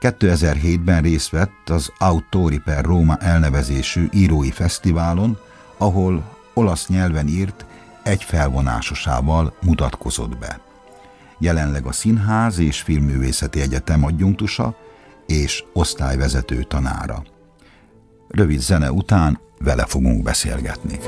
2007-ben 0.00 1.02
részt 1.02 1.30
vett 1.30 1.68
az 1.68 1.92
Autori 1.98 2.58
per 2.58 2.84
Roma 2.84 3.16
elnevezésű 3.16 4.08
írói 4.12 4.50
fesztiválon, 4.50 5.38
ahol 5.76 6.22
olasz 6.54 6.86
nyelven 6.86 7.28
írt 7.28 7.66
egy 8.02 8.22
felvonásosával 8.22 9.56
mutatkozott 9.62 10.38
be. 10.38 10.60
Jelenleg 11.38 11.86
a 11.86 11.92
Színház 11.92 12.58
és 12.58 12.80
Filmművészeti 12.80 13.60
Egyetem 13.60 14.04
adjunktusa 14.04 14.76
és 15.26 15.64
osztályvezető 15.72 16.62
tanára. 16.62 17.22
Rövid 18.32 18.60
zene 18.60 18.92
után 18.92 19.40
vele 19.58 19.84
fogunk 19.86 20.22
beszélgetni. 20.22 20.98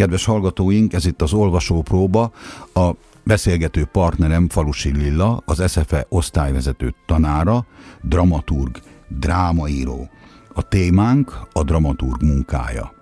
Kedves 0.00 0.24
hallgatóink, 0.24 0.92
ez 0.92 1.06
itt 1.06 1.22
az 1.22 1.32
olvasópróba. 1.32 2.30
A 2.74 2.90
beszélgető 3.24 3.84
partnerem 3.84 4.48
Falusi 4.48 4.92
Lilla, 4.92 5.42
az 5.44 5.70
SFE 5.70 6.06
osztályvezető 6.08 6.94
tanára, 7.06 7.64
dramaturg, 8.02 8.78
drámaíró. 9.08 10.08
A 10.54 10.68
témánk 10.68 11.38
a 11.52 11.62
dramaturg 11.62 12.22
munkája. 12.22 12.92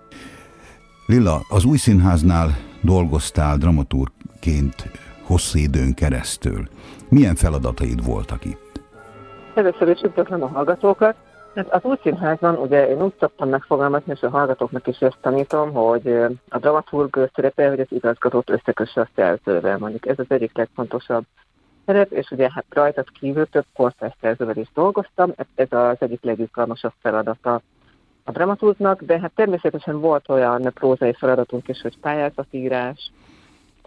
Lilla, 1.05 1.41
az 1.49 1.63
új 1.63 1.77
színháznál 1.77 2.57
dolgoztál 2.81 3.57
dramaturgként 3.57 4.91
hosszú 5.23 5.59
időn 5.59 5.93
keresztül. 5.93 6.67
Milyen 7.09 7.35
feladataid 7.35 8.05
voltak 8.05 8.45
itt? 8.45 8.81
Először 9.55 9.87
is 9.87 10.01
üdvözlöm 10.01 10.43
a 10.43 10.47
hallgatókat. 10.47 11.15
Hát 11.59 11.73
az 11.73 11.83
új 11.83 11.95
színházban 12.01 12.55
ugye 12.55 12.89
én 12.89 13.01
úgy 13.01 13.13
szoktam 13.19 13.49
megfogalmazni, 13.49 14.11
és 14.15 14.21
a 14.21 14.29
hallgatóknak 14.29 14.87
is 14.87 14.97
ezt 14.97 15.17
tanítom, 15.21 15.73
hogy 15.73 16.07
a 16.49 16.57
dramaturg 16.57 17.29
szerepe, 17.35 17.69
hogy 17.69 17.79
az 17.79 17.87
igazgatót 17.89 18.49
összekösse 18.49 19.01
a 19.01 19.09
szerzővel. 19.15 19.77
Mondjuk 19.77 20.07
ez 20.07 20.19
az 20.19 20.25
egyik 20.27 20.57
legfontosabb 20.57 21.23
szerep, 21.85 22.11
és 22.11 22.31
ugye 22.31 22.49
hát 22.53 22.65
rajtad 22.69 23.05
kívül 23.19 23.45
több 23.45 23.65
kortárs 23.73 24.15
szerzővel 24.21 24.57
is 24.57 24.67
dolgoztam, 24.73 25.33
ez 25.55 25.67
az 25.71 25.97
egyik 25.99 26.23
legizgalmasabb 26.23 26.93
feladata 27.01 27.61
a 28.23 28.31
dramaturgnak, 28.31 29.01
de 29.01 29.19
hát 29.19 29.31
természetesen 29.35 29.99
volt 29.99 30.29
olyan 30.29 30.71
prózai 30.73 31.13
feladatunk 31.13 31.67
is, 31.67 31.81
hogy 31.81 31.99
pályázatírás, 31.99 33.11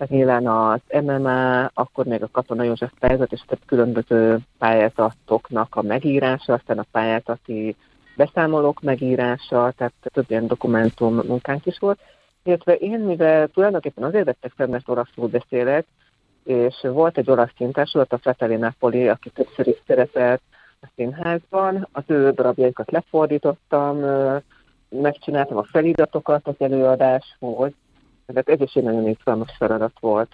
tehát 0.02 0.16
nyilván 0.16 0.46
az 0.46 1.02
MMA, 1.02 1.64
akkor 1.64 2.04
még 2.06 2.22
a 2.22 2.28
Katona 2.32 2.62
József 2.62 2.92
pályázat, 2.98 3.32
és 3.32 3.40
tehát 3.46 3.64
különböző 3.66 4.38
pályázatoknak 4.58 5.74
a 5.76 5.82
megírása, 5.82 6.52
aztán 6.52 6.78
a 6.78 6.86
pályázati 6.90 7.76
beszámolók 8.16 8.80
megírása, 8.80 9.72
tehát 9.76 9.92
több 10.02 10.24
ilyen 10.28 10.46
dokumentum 10.46 11.14
munkánk 11.14 11.66
is 11.66 11.78
volt. 11.78 11.98
Illetve 12.42 12.74
én, 12.74 13.00
mivel 13.00 13.48
tulajdonképpen 13.48 14.04
azért 14.04 14.24
vettek 14.24 14.52
fel, 14.56 14.66
mert 14.66 14.88
olaszul 14.88 15.28
beszélek, 15.28 15.86
és 16.44 16.80
volt 16.82 17.18
egy 17.18 17.30
olasz 17.30 17.52
szintársulat, 17.56 18.12
a 18.12 18.18
Fratelli 18.18 18.56
Napoli, 18.56 19.08
aki 19.08 19.30
többször 19.30 19.66
is 19.66 19.82
szerepelt 19.86 20.40
a 20.80 20.86
színházban, 20.94 21.88
az 21.92 22.04
ő 22.06 22.30
darabjaikat 22.30 22.90
lefordítottam, 22.90 24.04
megcsináltam 24.88 25.56
a 25.56 25.64
feliratokat 25.70 26.46
az 26.46 26.54
előadáshoz, 26.58 27.72
tehát 28.26 28.48
ez 28.48 28.60
is 28.60 28.74
egy 28.74 28.82
nagyon 28.82 29.08
izgalmas 29.08 29.54
feladat 29.58 29.92
volt. 30.00 30.30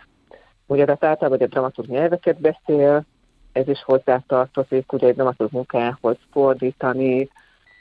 Ugye 0.66 0.84
tehát 0.84 1.04
általában, 1.04 1.40
a 1.40 1.46
dramaturg 1.46 1.88
nyelveket 1.88 2.40
beszél, 2.40 3.04
ez 3.52 3.68
is 3.68 3.82
hozzátartozik, 3.82 4.92
ugye 4.92 5.06
egy 5.06 5.14
dramaturg 5.14 5.52
munkához 5.52 6.16
fordítani, 6.30 7.28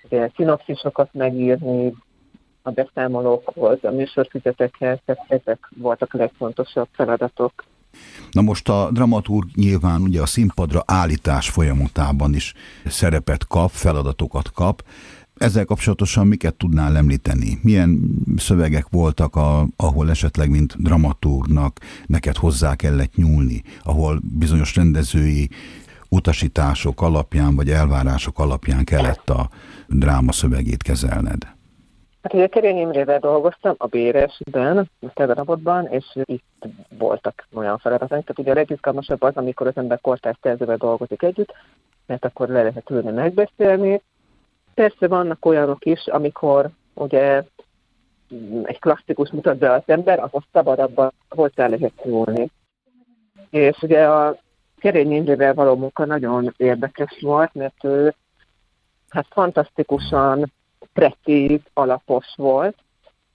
ugye 0.04 0.30
szinopszisokat 0.36 1.10
megírni, 1.13 1.93
a 2.62 2.72
beszámolókhoz, 2.72 3.84
a 3.84 3.91
műsorfüzetekhez, 3.91 5.00
tehát 5.06 5.26
ezek 5.28 5.70
voltak 5.78 6.13
a 6.13 6.17
legfontosabb 6.17 6.88
feladatok. 6.91 7.63
Na 8.32 8.41
most 8.41 8.70
a 8.70 8.89
dramaturg 8.91 9.50
nyilván 9.56 10.02
ugye 10.02 10.22
a 10.22 10.26
színpadra 10.26 10.84
állítás 10.86 11.50
folyamatában 11.50 12.34
is 12.34 12.54
szerepet 12.86 13.48
kap, 13.48 13.70
feladatokat 13.70 14.52
kap. 14.52 14.84
Ezzel 15.38 15.65
kapcsolatosan 15.65 16.28
miket 16.28 16.56
tudnál 16.56 16.97
említeni? 16.97 17.60
Milyen 17.62 18.00
szövegek 18.38 18.86
voltak, 18.89 19.36
a, 19.36 19.65
ahol 19.76 20.10
esetleg, 20.10 20.50
mint 20.50 20.82
dramaturgnak 20.82 21.80
neked 22.06 22.36
hozzá 22.36 22.76
kellett 22.76 23.15
nyúlni, 23.15 23.62
ahol 23.84 24.19
bizonyos 24.39 24.76
rendezői 24.76 25.50
utasítások 26.10 27.02
alapján, 27.02 27.56
vagy 27.56 27.69
elvárások 27.69 28.39
alapján 28.39 28.84
kellett 28.84 29.30
a 29.30 29.50
dráma 29.88 30.32
szövegét 30.32 30.84
kezelned? 30.84 31.56
Hát 32.21 32.34
ugye 32.34 32.47
Kerény 32.47 32.78
Imrével 32.78 33.19
dolgoztam 33.19 33.76
a 33.78 33.88
Béresben, 33.88 34.78
a 34.78 35.13
Tedarabotban, 35.13 35.88
és 35.88 36.06
itt 36.23 36.65
voltak 36.97 37.47
olyan 37.54 37.78
feladatok. 37.78 38.10
Tehát 38.10 38.39
ugye 38.39 38.52
a 38.52 38.54
legizgalmasabb 38.54 39.21
az, 39.21 39.36
amikor 39.36 39.67
az 39.67 39.78
ember 39.78 40.02
kortárs 40.02 40.38
szerzővel 40.41 40.78
dolgozik 40.78 41.23
együtt, 41.23 41.54
mert 42.06 42.26
akkor 42.26 42.47
le 42.47 42.62
lehet 42.62 42.89
ülni 42.89 43.12
megbeszélni. 43.12 44.02
Persze 44.78 45.08
vannak 45.08 45.46
olyanok 45.46 45.86
is, 45.86 46.08
amikor 46.08 46.70
ugye 46.94 47.44
egy 48.63 48.80
klasszikus 48.80 49.30
mutat 49.32 49.58
be 49.58 49.72
az 49.72 49.82
ember, 49.86 50.20
az 50.20 50.42
szabadabban 50.52 51.13
hozzá 51.30 51.68
lehet 51.68 51.94
szólni. 52.04 52.52
És 53.50 53.78
ugye 53.82 54.08
a 54.08 54.38
Kerény 54.80 55.12
Imrével 55.12 55.54
való 55.54 55.76
munka 55.76 56.06
nagyon 56.06 56.54
érdekes 56.58 57.18
volt, 57.22 57.54
mert 57.54 57.84
ő 57.84 58.13
hát 59.10 59.26
fantasztikusan 59.30 60.52
precíz, 60.94 61.62
alapos 61.74 62.34
volt. 62.36 62.76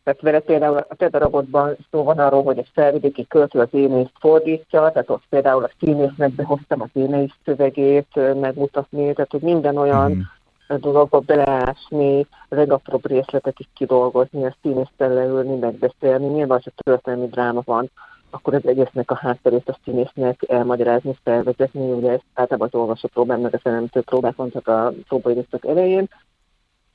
Tehát 0.05 0.21
vele 0.21 0.41
például 0.41 0.77
a 0.77 0.95
te 0.95 1.09
darabodban 1.09 1.77
szó 1.91 2.03
van 2.03 2.19
arról, 2.19 2.43
hogy 2.43 2.59
egy 2.59 2.71
felvidéki 2.73 3.27
költő 3.27 3.59
az 3.59 3.69
énészt 3.71 4.15
fordítja, 4.21 4.91
tehát 4.91 5.11
ott 5.11 5.25
például 5.29 5.65
a 5.65 5.71
színésznek 5.79 6.31
behoztam 6.31 6.81
az 6.81 6.91
énész 6.93 7.35
szövegét 7.45 8.35
megmutatni, 8.41 9.13
tehát 9.13 9.31
hogy 9.31 9.43
minden 9.43 9.77
olyan 9.77 10.11
mm. 10.11 10.21
Dologba 10.77 11.21
beleásni, 11.21 12.27
a 12.49 12.55
legapróbb 12.55 13.07
részletekig 13.07 13.67
kidolgozni, 13.75 14.45
a 14.45 14.57
színésztel 14.63 15.13
leülni, 15.13 15.59
megbeszélni. 15.59 16.27
Nyilván, 16.27 16.61
ha 16.65 16.71
történelmi 16.77 17.27
dráma 17.27 17.63
van, 17.65 17.91
akkor 18.31 18.55
az 18.55 18.67
egésznek 18.67 19.11
a 19.11 19.15
hátterét 19.15 19.69
a 19.69 19.79
színésznek 19.85 20.45
elmagyarázni, 20.49 21.19
felvezetni, 21.23 21.91
ugye 21.91 22.11
ezt 22.11 22.25
általában 22.35 22.69
az 22.73 22.81
olvasó 22.81 23.09
próbál, 23.09 23.39
meg 23.39 23.55
a 23.55 23.61
szeremtő 23.63 24.01
próbák 24.01 24.37
mondtak 24.37 24.69
a 24.69 24.93
próbaidőszak 25.09 25.67
elején, 25.67 26.09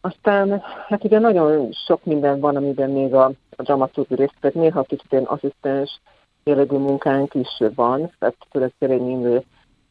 aztán 0.02 0.62
hát 0.88 1.04
ugye 1.04 1.20
nagyon 1.20 1.72
sok 1.72 2.06
minden 2.06 2.40
van, 2.40 2.56
amiben 2.56 2.90
még 2.90 3.14
a, 3.14 3.26
a 3.56 3.64
dramaturgi 3.64 4.16
részt, 4.16 4.54
néha 4.54 4.84
kicsit 4.84 5.12
ilyen 5.12 5.24
asszisztens 5.24 6.00
jellegű 6.44 6.78
munkánk 6.78 7.34
is 7.34 7.64
van, 7.76 8.12
tehát 8.20 8.36
főleg 8.52 8.74
Szerény 8.80 9.44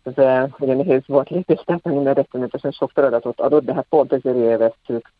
Ezzel 0.06 0.56
ugye 0.58 0.74
nehéz 0.74 1.02
volt 1.06 1.28
lépést 1.28 1.64
tenni, 1.82 2.02
mert 2.02 2.16
rettenetesen 2.16 2.70
sok 2.70 2.90
feladatot 2.90 3.40
adott, 3.40 3.64
de 3.64 3.74
hát 3.74 3.86
pont 3.88 4.12
ezért 4.12 4.36
élveztük 4.36 5.12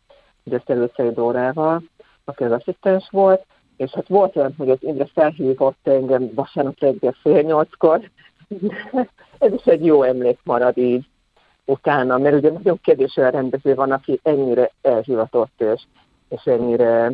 ugye 0.43 0.61
Szerőcei 0.65 1.11
Dórával, 1.11 1.83
aki 2.25 2.43
az 2.43 2.51
asszisztens 2.51 3.07
volt, 3.11 3.45
és 3.77 3.91
hát 3.91 4.07
volt 4.07 4.35
olyan, 4.35 4.53
hogy 4.57 4.69
az 4.69 4.77
Imre 4.79 5.05
felhívott 5.13 5.87
engem 5.87 6.31
vasárnap 6.33 6.79
reggel 6.79 7.15
fél 7.21 7.41
nyolckor, 7.41 8.09
ez 9.37 9.53
is 9.53 9.63
egy 9.63 9.85
jó 9.85 10.03
emlék 10.03 10.39
marad 10.43 10.77
így 10.77 11.05
utána, 11.65 12.17
mert 12.17 12.35
ugye 12.35 12.51
nagyon 12.51 12.79
kevés 12.83 13.17
olyan 13.17 13.31
rendező 13.31 13.75
van, 13.75 13.91
aki 13.91 14.19
ennyire 14.23 14.71
elhivatott 14.81 15.61
és, 15.61 15.83
és 16.29 16.43
ennyire 16.43 17.11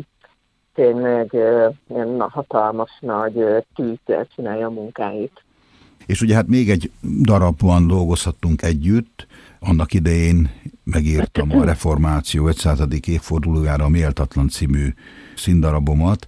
tényleg 0.74 1.32
ilyen 1.88 2.20
hatalmas 2.20 2.98
nagy 3.00 3.64
tűzzel 3.74 4.26
csinálja 4.34 4.66
a 4.66 4.70
munkáit. 4.70 5.43
És 6.06 6.20
ugye 6.20 6.34
hát 6.34 6.48
még 6.48 6.70
egy 6.70 6.90
darabban 7.20 7.86
dolgozhattunk 7.86 8.62
együtt, 8.62 9.26
annak 9.60 9.92
idején 9.92 10.50
megírtam 10.84 11.50
a 11.50 11.64
Reformáció 11.64 12.46
500. 12.46 12.80
évfordulójára 13.06 13.84
a 13.84 13.88
Méltatlan 13.88 14.48
című 14.48 14.88
színdarabomat, 15.36 16.26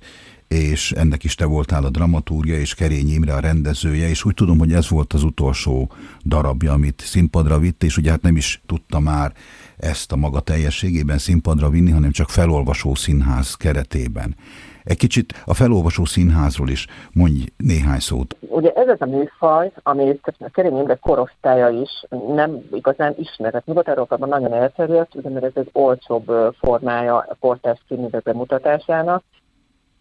és 0.48 0.92
ennek 0.92 1.24
is 1.24 1.34
te 1.34 1.44
voltál 1.44 1.84
a 1.84 1.90
dramaturgia, 1.90 2.58
és 2.58 2.74
Kerény 2.74 3.08
Imre 3.08 3.34
a 3.34 3.40
rendezője, 3.40 4.08
és 4.08 4.24
úgy 4.24 4.34
tudom, 4.34 4.58
hogy 4.58 4.72
ez 4.72 4.88
volt 4.88 5.12
az 5.12 5.22
utolsó 5.22 5.90
darabja, 6.24 6.72
amit 6.72 7.00
színpadra 7.00 7.58
vitt, 7.58 7.82
és 7.82 7.96
ugye 7.96 8.10
hát 8.10 8.22
nem 8.22 8.36
is 8.36 8.62
tudta 8.66 9.00
már 9.00 9.32
ezt 9.76 10.12
a 10.12 10.16
maga 10.16 10.40
teljességében 10.40 11.18
színpadra 11.18 11.68
vinni, 11.68 11.90
hanem 11.90 12.10
csak 12.10 12.28
felolvasó 12.28 12.94
színház 12.94 13.54
keretében. 13.54 14.36
Egy 14.84 14.96
kicsit 14.96 15.42
a 15.44 15.54
felolvasó 15.54 16.04
színházról 16.04 16.68
is 16.68 16.86
mondj 17.12 17.44
néhány 17.56 17.98
szót. 17.98 18.36
Ugye 18.40 18.72
ez 18.72 18.88
az 18.88 19.00
a 19.00 19.06
műfaj, 19.06 19.72
amit 19.82 20.34
a 20.38 20.50
Kerény 20.52 20.78
Imre 20.78 20.94
korosztálya 20.94 21.68
is 21.68 21.90
nem 22.34 22.58
igazán 22.72 23.14
ismert. 23.18 23.66
Nyugat-Európában 23.66 24.28
nagyon 24.28 24.52
elterjedt, 24.52 25.14
ugye 25.14 25.28
mert 25.28 25.44
ez 25.44 25.52
egy 25.54 25.70
olcsóbb 25.72 26.54
formája 26.58 27.16
a 27.16 27.36
kortárs 27.40 27.80
színművek 27.88 28.22
bemutatásának, 28.22 29.22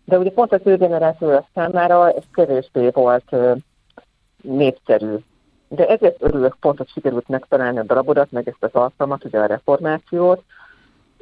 de 0.05 0.17
ugye 0.17 0.31
pont 0.31 0.53
az 0.53 0.61
ő 0.63 0.75
generáció 0.75 1.45
számára 1.53 2.11
ez 2.11 2.23
kevésbé 2.33 2.89
volt 2.93 3.31
uh, 3.31 3.57
népszerű. 4.41 5.15
De 5.67 5.87
ezért 5.87 6.21
örülök 6.21 6.57
pont, 6.59 6.77
hogy 6.77 6.89
sikerült 6.89 7.27
megtalálni 7.27 7.79
a 7.79 7.83
darabodat, 7.83 8.31
meg 8.31 8.47
ezt 8.47 8.63
az 8.63 8.73
alkalmat, 8.81 9.23
ugye 9.23 9.39
a 9.39 9.45
reformációt, 9.45 10.43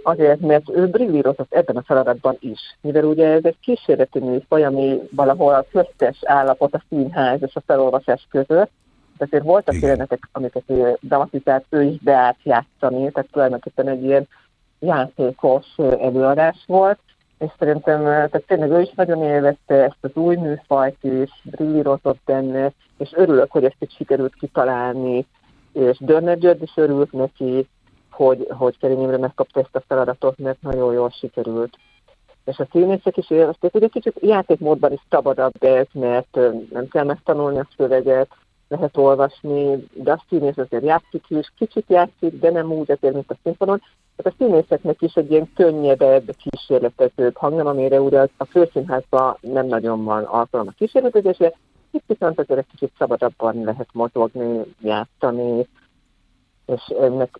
azért, 0.04 0.40
mert 0.40 0.70
ő 0.70 0.88
brillírozott 0.88 1.54
ebben 1.54 1.76
a 1.76 1.84
feladatban 1.84 2.38
is. 2.40 2.60
Mivel 2.82 3.04
ugye 3.04 3.28
ez 3.28 3.46
egy 3.46 3.60
kísérleti 3.62 4.20
műfaj, 4.20 4.64
ami 4.64 5.00
valahol 5.12 5.54
a 5.54 5.66
köztes 5.72 6.20
állapot 6.24 6.74
a 6.74 6.84
színház 6.90 7.42
és 7.42 7.56
a 7.56 7.64
felolvasás 7.66 8.28
között, 8.30 8.72
azért 9.18 9.44
voltak 9.44 9.76
jelenetek, 9.76 10.30
amiket 10.32 10.64
ő 10.66 10.98
dramatizált, 11.02 11.66
ő 11.70 11.84
is 11.84 11.98
beállt 12.00 12.38
játszani, 12.44 13.12
tehát 13.12 13.30
tulajdonképpen 13.32 13.88
egy 13.88 14.04
ilyen 14.04 14.28
játékos 14.80 15.66
előadás 15.78 16.64
volt, 16.68 17.00
és 17.38 17.50
szerintem 17.60 18.04
tehát 18.04 18.44
tényleg 18.48 18.70
ő 18.70 18.82
is 18.82 18.94
nagyon 18.96 19.24
élvezte 19.24 19.76
ezt 19.84 19.98
az 20.02 20.16
új 20.16 20.36
műfajt, 20.36 21.04
és 21.04 21.30
brillírozott 21.44 22.20
benne, 22.26 22.72
és 22.98 23.12
örülök, 23.16 23.52
hogy 23.52 23.66
ezt 23.66 23.76
is 23.80 23.94
sikerült 23.96 24.34
kitalálni, 24.36 25.26
és 25.74 25.98
Dörner 26.00 26.38
György 26.38 26.62
is 26.62 26.74
örült 26.76 27.12
neki, 27.12 27.68
hogy, 28.12 28.48
hogy 28.50 28.78
Kerény 28.78 29.02
Imre 29.02 29.18
megkapta 29.18 29.60
ezt 29.60 29.76
a 29.76 29.84
feladatot, 29.88 30.38
mert 30.38 30.62
nagyon 30.62 30.94
jól 30.94 31.10
sikerült. 31.10 31.78
És 32.46 32.58
a 32.58 32.68
színészek 32.72 33.18
is 33.18 33.30
élvezték, 33.30 33.72
hogy 33.72 33.84
egy 33.84 33.92
kicsit 33.92 34.16
játékmódban 34.22 34.92
is 34.92 35.02
szabadabb 35.10 35.64
ez, 35.64 35.88
mert 35.94 36.40
nem 36.72 36.88
kell 36.88 37.04
megtanulni 37.04 37.60
a 37.60 37.68
szöveget, 37.78 38.30
lehet 38.68 38.98
olvasni, 38.98 39.88
de 39.94 40.12
a 40.12 40.24
színész 40.30 40.58
azért 40.58 40.84
játszik 40.84 41.26
is, 41.28 41.52
kicsit 41.58 41.86
játszik, 41.88 42.40
de 42.40 42.52
nem 42.52 42.72
úgy 42.72 42.92
azért, 42.92 43.14
mint 43.14 43.32
a 43.32 43.38
színpadon. 43.44 43.82
Tehát 44.16 44.34
a 44.34 44.44
színészeknek 44.44 45.02
is 45.02 45.14
egy 45.14 45.32
ilyen 45.32 45.50
könnyedebb, 45.56 46.36
kísérletezőbb 46.36 47.38
hangnem, 47.38 47.68
amire 47.68 48.02
ugye 48.02 48.28
a 48.38 48.46
főszínházban 48.46 49.38
nem 49.42 49.66
nagyon 49.68 50.04
van 50.04 50.24
alkalom 50.24 50.68
a 50.68 50.74
kísérletezésre, 50.78 51.54
itt 51.92 52.04
viszont 52.08 52.40
azért 52.40 52.60
egy 52.60 52.68
kicsit 52.72 52.92
szabadabban 52.98 53.64
lehet 53.64 53.88
mozogni, 53.92 54.62
játszani, 54.82 55.68
és 56.66 56.82
ennek 57.02 57.40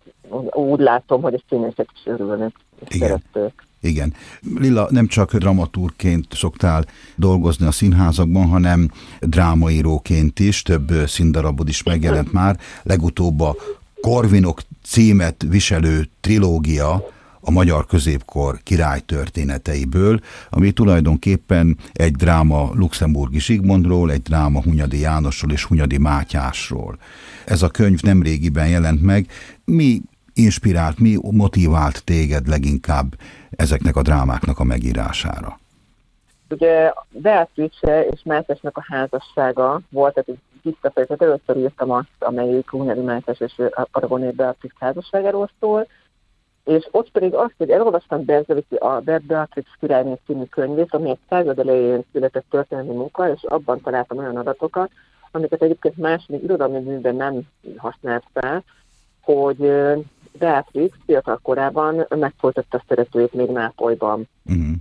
úgy 0.52 0.80
látom, 0.80 1.22
hogy 1.22 1.34
a 1.34 1.42
színészek 1.48 1.88
is 1.94 2.02
örülnek, 2.04 2.54
és 2.88 2.94
Igen. 2.94 3.08
szeretők. 3.08 3.66
Igen. 3.80 4.14
Lilla, 4.58 4.86
nem 4.90 5.06
csak 5.06 5.34
dramaturként 5.34 6.26
szoktál 6.30 6.84
dolgozni 7.16 7.66
a 7.66 7.70
színházakban, 7.70 8.48
hanem 8.48 8.90
drámaíróként 9.20 10.38
is, 10.38 10.62
több 10.62 10.88
színdarabod 11.06 11.68
is 11.68 11.82
megjelent 11.82 12.32
már. 12.32 12.58
Legutóbb 12.82 13.40
a 13.40 13.54
Korvinok 14.04 14.60
címet 14.82 15.44
viselő 15.48 16.08
trilógia, 16.20 17.06
a 17.40 17.50
magyar 17.50 17.86
középkor 17.86 18.60
király 18.62 19.00
történeteiből, 19.00 20.20
ami 20.50 20.72
tulajdonképpen 20.72 21.76
egy 21.92 22.12
dráma 22.12 22.70
Luxemburgi 22.74 23.40
Zsigmondról, 23.40 24.10
egy 24.10 24.22
dráma 24.22 24.62
Hunyadi 24.62 25.00
Jánosról 25.00 25.52
és 25.52 25.64
Hunyadi 25.64 25.98
Mátyásról. 25.98 26.98
Ez 27.44 27.62
a 27.62 27.68
könyv 27.68 28.00
nem 28.00 28.22
régiben 28.22 28.68
jelent 28.68 29.02
meg. 29.02 29.26
Mi 29.64 30.02
inspirált, 30.34 30.98
mi 30.98 31.18
motivált 31.30 32.04
téged 32.04 32.48
leginkább 32.48 33.14
ezeknek 33.50 33.96
a 33.96 34.02
drámáknak 34.02 34.58
a 34.58 34.64
megírására? 34.64 35.60
Ugye 36.48 36.92
Beatrice 37.10 38.06
és 38.10 38.20
Mátyásnak 38.24 38.76
a 38.76 38.84
házassága 38.88 39.80
volt, 39.88 40.14
tehát 40.14 40.40
visszafejezett, 40.64 41.22
először 41.22 41.56
írtam 41.56 41.90
azt, 41.90 42.08
amelyik 42.18 42.70
Hunyadi 42.70 43.00
Mátyás 43.00 43.40
és 43.40 43.62
Aragoné 43.90 44.30
Beatrice 44.30 44.74
házasságáról 44.78 45.50
szól, 45.60 45.86
és 46.64 46.88
ott 46.90 47.10
pedig 47.10 47.34
azt, 47.34 47.54
hogy 47.56 47.70
elolvastam 47.70 48.24
Berzevici 48.24 48.74
a 48.74 49.00
Beatrix 49.00 49.68
királyné 49.80 50.18
című 50.26 50.44
könyvét, 50.44 50.94
ami 50.94 51.10
egy 51.10 51.18
század 51.28 51.58
elején 51.58 52.04
született 52.12 52.44
történelmi 52.50 52.94
munka, 52.94 53.32
és 53.32 53.42
abban 53.42 53.80
találtam 53.80 54.18
olyan 54.18 54.36
adatokat, 54.36 54.90
amiket 55.30 55.62
egyébként 55.62 55.96
más 55.96 56.24
még 56.28 56.42
irodalmi 56.42 56.78
műben 56.78 57.14
nem 57.14 57.40
használt 57.76 58.24
fel, 58.32 58.64
hogy 59.20 59.58
Beatrix 60.38 60.96
fiatal 61.06 61.38
korában 61.42 62.06
megfolytatta 62.08 62.78
a 62.78 62.84
szeretőjét 62.88 63.32
még 63.32 63.48
Nápolyban. 63.50 64.28
Uh-huh. 64.44 64.74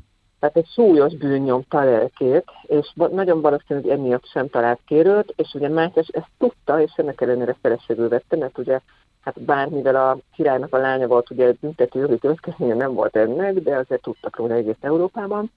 Tehát 0.43 0.57
egy 0.57 0.73
súlyos 0.73 1.15
bűn 1.15 1.41
nyomta 1.41 1.83
lelkét, 1.83 2.43
és 2.61 2.93
nagyon 2.95 3.41
valószínű, 3.41 3.81
hogy 3.81 3.89
emiatt 3.89 4.25
sem 4.25 4.49
talált 4.49 4.79
kérőt, 4.85 5.33
és 5.35 5.53
ugye 5.53 5.69
Mátyás 5.69 6.07
ezt 6.07 6.29
tudta, 6.37 6.81
és 6.81 6.91
ennek 6.95 7.21
ellenére 7.21 7.55
feleségül 7.61 8.09
vette, 8.09 8.37
mert 8.37 8.57
ugye 8.57 8.79
hát 9.21 9.41
bármivel 9.41 9.95
a 9.95 10.17
királynak 10.35 10.73
a 10.73 10.77
lánya 10.77 11.07
volt, 11.07 11.29
ugye 11.29 11.53
büntető 11.59 11.99
jogi 11.99 12.19
következménye 12.19 12.73
nem 12.73 12.93
volt 12.93 13.15
ennek, 13.15 13.53
de 13.53 13.75
azért 13.75 14.01
tudtak 14.01 14.35
róla 14.35 14.53
egész 14.53 14.75
Európában. 14.79 15.51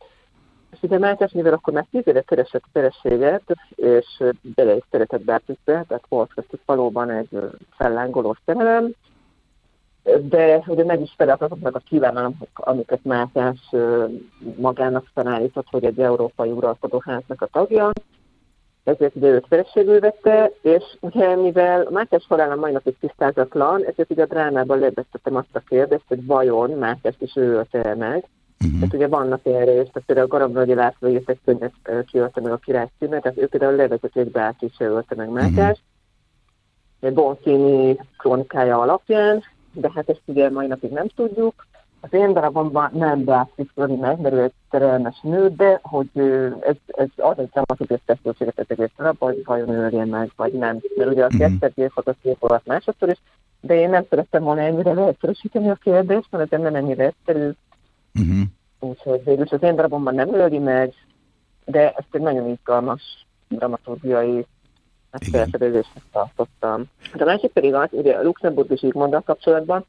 És 0.72 0.78
ugye 0.80 0.98
Mátyás, 0.98 1.32
mivel 1.32 1.52
akkor 1.52 1.72
már 1.72 1.86
tíz 1.90 2.06
éve 2.06 2.20
keresett 2.20 2.64
feleséget, 2.72 3.42
és 3.74 4.22
bele 4.42 4.76
is 4.76 4.84
szeretett 4.90 5.24
Beatrice, 5.24 5.84
tehát 5.88 6.06
volt 6.08 6.34
köztük 6.34 6.60
valóban 6.66 7.10
egy 7.10 7.38
fellángoló 7.76 8.36
szerelem, 8.44 8.92
de 10.28 10.62
ugye 10.66 10.84
meg 10.84 11.00
is 11.00 11.14
felelt 11.16 11.42
azoknak 11.42 11.76
a 11.76 11.82
kívánalmak, 11.88 12.48
amiket 12.54 13.04
Mátyás 13.04 13.74
magának 14.56 15.06
felállított, 15.14 15.66
hogy 15.70 15.84
egy 15.84 16.00
európai 16.00 16.50
uralkodóháznak 16.50 17.42
a 17.42 17.46
tagja, 17.46 17.90
ezért 18.84 19.16
ugye 19.16 19.28
őt 19.28 19.46
feleségül 19.48 20.00
vette, 20.00 20.50
és 20.62 20.84
ugye 21.00 21.36
mivel 21.36 21.86
Mátyás 21.90 22.26
halála 22.28 22.54
mai 22.54 22.72
napig 22.72 22.96
tisztázatlan, 23.00 23.84
ezért 23.84 24.10
ugye 24.10 24.22
a 24.22 24.26
drámában 24.26 24.78
lebesztettem 24.78 25.36
azt 25.36 25.48
a 25.52 25.62
kérdést, 25.68 26.04
hogy 26.08 26.26
vajon 26.26 26.70
Mátyás 26.70 27.14
is 27.18 27.36
ő 27.36 27.52
ölte 27.52 27.94
meg. 27.94 28.28
Uh-huh. 28.64 28.78
Tehát 28.78 28.94
ugye 28.94 29.08
vannak 29.08 29.46
erre, 29.46 29.72
és 29.72 29.88
tehát 29.92 30.02
például 30.06 30.26
Garabnagyi 30.26 30.74
László 30.74 31.08
írt 31.08 31.30
egy 31.30 31.40
könyvet, 31.44 31.72
kiölte 32.06 32.40
meg 32.40 32.52
a 32.52 32.56
király 32.56 32.88
címet, 32.98 33.22
tehát 33.22 33.38
ő 33.38 33.46
például 33.46 33.74
levezető 33.74 34.20
egy 34.20 34.30
bácsi 34.30 34.70
se 34.76 34.84
ölte 34.84 35.14
meg 35.14 35.28
Mátyás. 35.28 35.78
Uh-huh. 35.78 35.78
Egy 37.00 37.14
Boncini 37.14 37.98
krónikája 38.18 38.80
alapján, 38.80 39.42
de 39.80 39.90
hát 39.94 40.08
ezt 40.08 40.22
ugye 40.24 40.50
mai 40.50 40.66
napig 40.66 40.90
nem 40.90 41.08
tudjuk. 41.08 41.66
Az 42.00 42.12
én 42.12 42.32
darabomban 42.32 42.90
nem 42.92 43.22
látszik 43.26 43.70
Rodi 43.74 43.94
meg, 43.94 44.20
mert 44.20 44.34
ő 44.34 44.42
egy 44.42 44.52
szerelmes 44.70 45.20
nő, 45.22 45.48
de 45.48 45.80
hogy 45.82 46.08
ez, 46.60 46.76
ez 46.86 47.08
az 47.16 47.38
egy 47.38 47.48
dramaturgiai 47.48 48.00
feszültséget 48.04 48.58
ez 48.58 48.66
egész 48.68 48.90
darabban, 48.96 49.32
hogy 49.32 49.42
vajon 49.44 49.68
ölje 49.68 50.04
meg, 50.04 50.30
vagy 50.36 50.52
nem. 50.52 50.78
Mert 50.96 51.10
ugye 51.10 51.24
a 51.24 51.28
mm-hmm. 51.34 51.38
Keszter 51.38 51.72
gyilkot 51.74 52.08
a 52.08 52.14
volt 52.38 52.66
másodszor 52.66 53.08
is, 53.08 53.20
de 53.60 53.74
én 53.74 53.90
nem 53.90 54.04
szerettem 54.08 54.42
volna 54.42 54.60
ennyire 54.60 54.92
leegyszerűsíteni 54.92 55.70
a 55.70 55.74
kérdést, 55.74 56.26
mert 56.30 56.52
ez 56.52 56.60
nem 56.60 56.74
ennyire 56.74 57.04
egyszerű. 57.04 57.50
Uh-huh. 58.14 58.42
Úgyhogy 58.80 59.24
végül 59.24 59.46
az 59.50 59.62
én 59.62 59.76
darabomban 59.76 60.14
nem 60.14 60.34
öli 60.34 60.58
meg, 60.58 60.92
de 61.64 61.90
ezt 61.90 62.08
egy 62.14 62.20
nagyon 62.20 62.48
izgalmas 62.48 63.26
dramaturgiai 63.48 64.46
felfedezésnek 65.10 66.02
tartottam. 66.12 66.84
De 67.14 67.24
a 67.24 67.26
másik 67.26 67.50
pedig 67.50 67.74
az, 67.74 67.88
ugye 67.90 68.14
a 68.14 68.22
Luxemburgi 68.22 68.76
Zsigmonddal 68.76 69.20
kapcsolatban, 69.20 69.84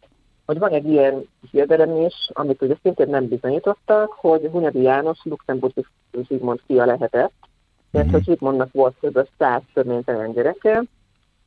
hogy 0.45 0.59
van 0.59 0.71
egy 0.71 0.87
ilyen 0.87 1.27
hiedelem 1.51 1.95
is, 1.95 2.29
amit 2.33 2.61
ugye 2.61 2.75
szintén 2.81 3.09
nem 3.09 3.27
bizonyítottak, 3.27 4.11
hogy 4.11 4.49
Hunyadi 4.51 4.81
János 4.81 5.19
luxemburgi 5.23 5.85
Zsigmond 6.27 6.59
fia 6.65 6.85
lehetett, 6.85 7.33
mert 7.91 8.09
hogy 8.09 8.19
mhm. 8.19 8.29
Zsigmondnak 8.29 8.71
volt 8.71 8.95
kb. 9.01 9.27
száz 9.37 9.61
törvénytelen 9.73 10.31
gyereke, 10.31 10.83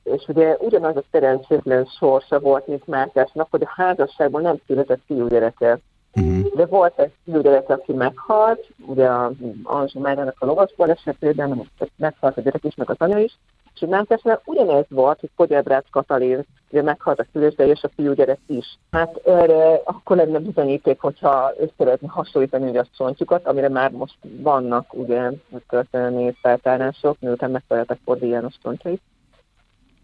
és 0.02 0.24
ugye 0.28 0.56
ugyanaz 0.58 0.96
a 0.96 1.02
szerencsétlen 1.10 1.84
sorsa 1.84 2.40
volt, 2.40 2.66
mint 2.66 2.86
Mátyásnak, 2.86 3.46
hogy 3.50 3.62
a 3.62 3.72
házasságban 3.76 4.42
nem 4.42 4.56
született 4.66 5.00
fiúgyereke. 5.06 5.78
Uh-huh. 6.14 6.54
De 6.54 6.66
volt 6.66 6.98
egy 6.98 7.12
fiúgyereke, 7.24 7.72
aki 7.72 7.92
meghalt, 7.92 8.66
ugye 8.86 9.06
a 9.06 9.32
Anzsú 9.62 10.00
Márának 10.00 10.36
a 10.38 10.46
lovas 10.46 10.74
balesetében, 10.76 11.70
meghalt 11.96 12.36
a 12.36 12.40
gyerek 12.40 12.64
is, 12.64 12.74
meg 12.74 12.90
az 12.90 12.96
anya 12.98 13.18
is, 13.18 13.38
és 13.80 13.88
Nántesnél 13.88 14.40
ugyanez 14.44 14.84
volt, 14.88 15.20
hogy 15.20 15.30
Podebrácz 15.36 15.86
Katalin 15.90 16.44
ugye 16.70 16.82
meghalt 16.82 17.20
a 17.20 17.26
szülősde 17.32 17.66
és 17.66 17.82
a 17.82 17.90
fiúgyerek 17.94 18.38
is. 18.46 18.78
Hát 18.90 19.16
erre 19.26 19.80
akkor 19.84 20.16
lenne 20.16 20.38
bizonyíték, 20.38 21.00
hogyha 21.00 21.52
összevetni 21.58 22.06
hasonlítani 22.06 22.78
a 22.78 22.86
csontjukat, 22.96 23.46
amire 23.46 23.68
már 23.68 23.90
most 23.90 24.14
vannak 24.22 24.94
ugye 24.94 25.30
történelmi 25.68 26.34
feltárások, 26.40 27.16
miután 27.20 27.50
megtaláltak 27.50 27.98
Fordi 28.04 28.28
János 28.28 28.54
csontjait. 28.62 29.02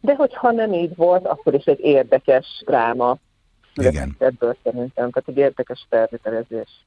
De 0.00 0.14
hogyha 0.14 0.50
nem 0.50 0.72
így 0.72 0.96
volt, 0.96 1.26
akkor 1.26 1.54
is 1.54 1.64
egy 1.64 1.80
érdekes 1.80 2.62
dráma 2.66 3.16
Igen. 3.74 4.16
ebből 4.18 4.56
szerintem, 4.62 5.10
tehát 5.10 5.28
egy 5.28 5.36
érdekes 5.36 5.86
felvételezés. 5.88 6.86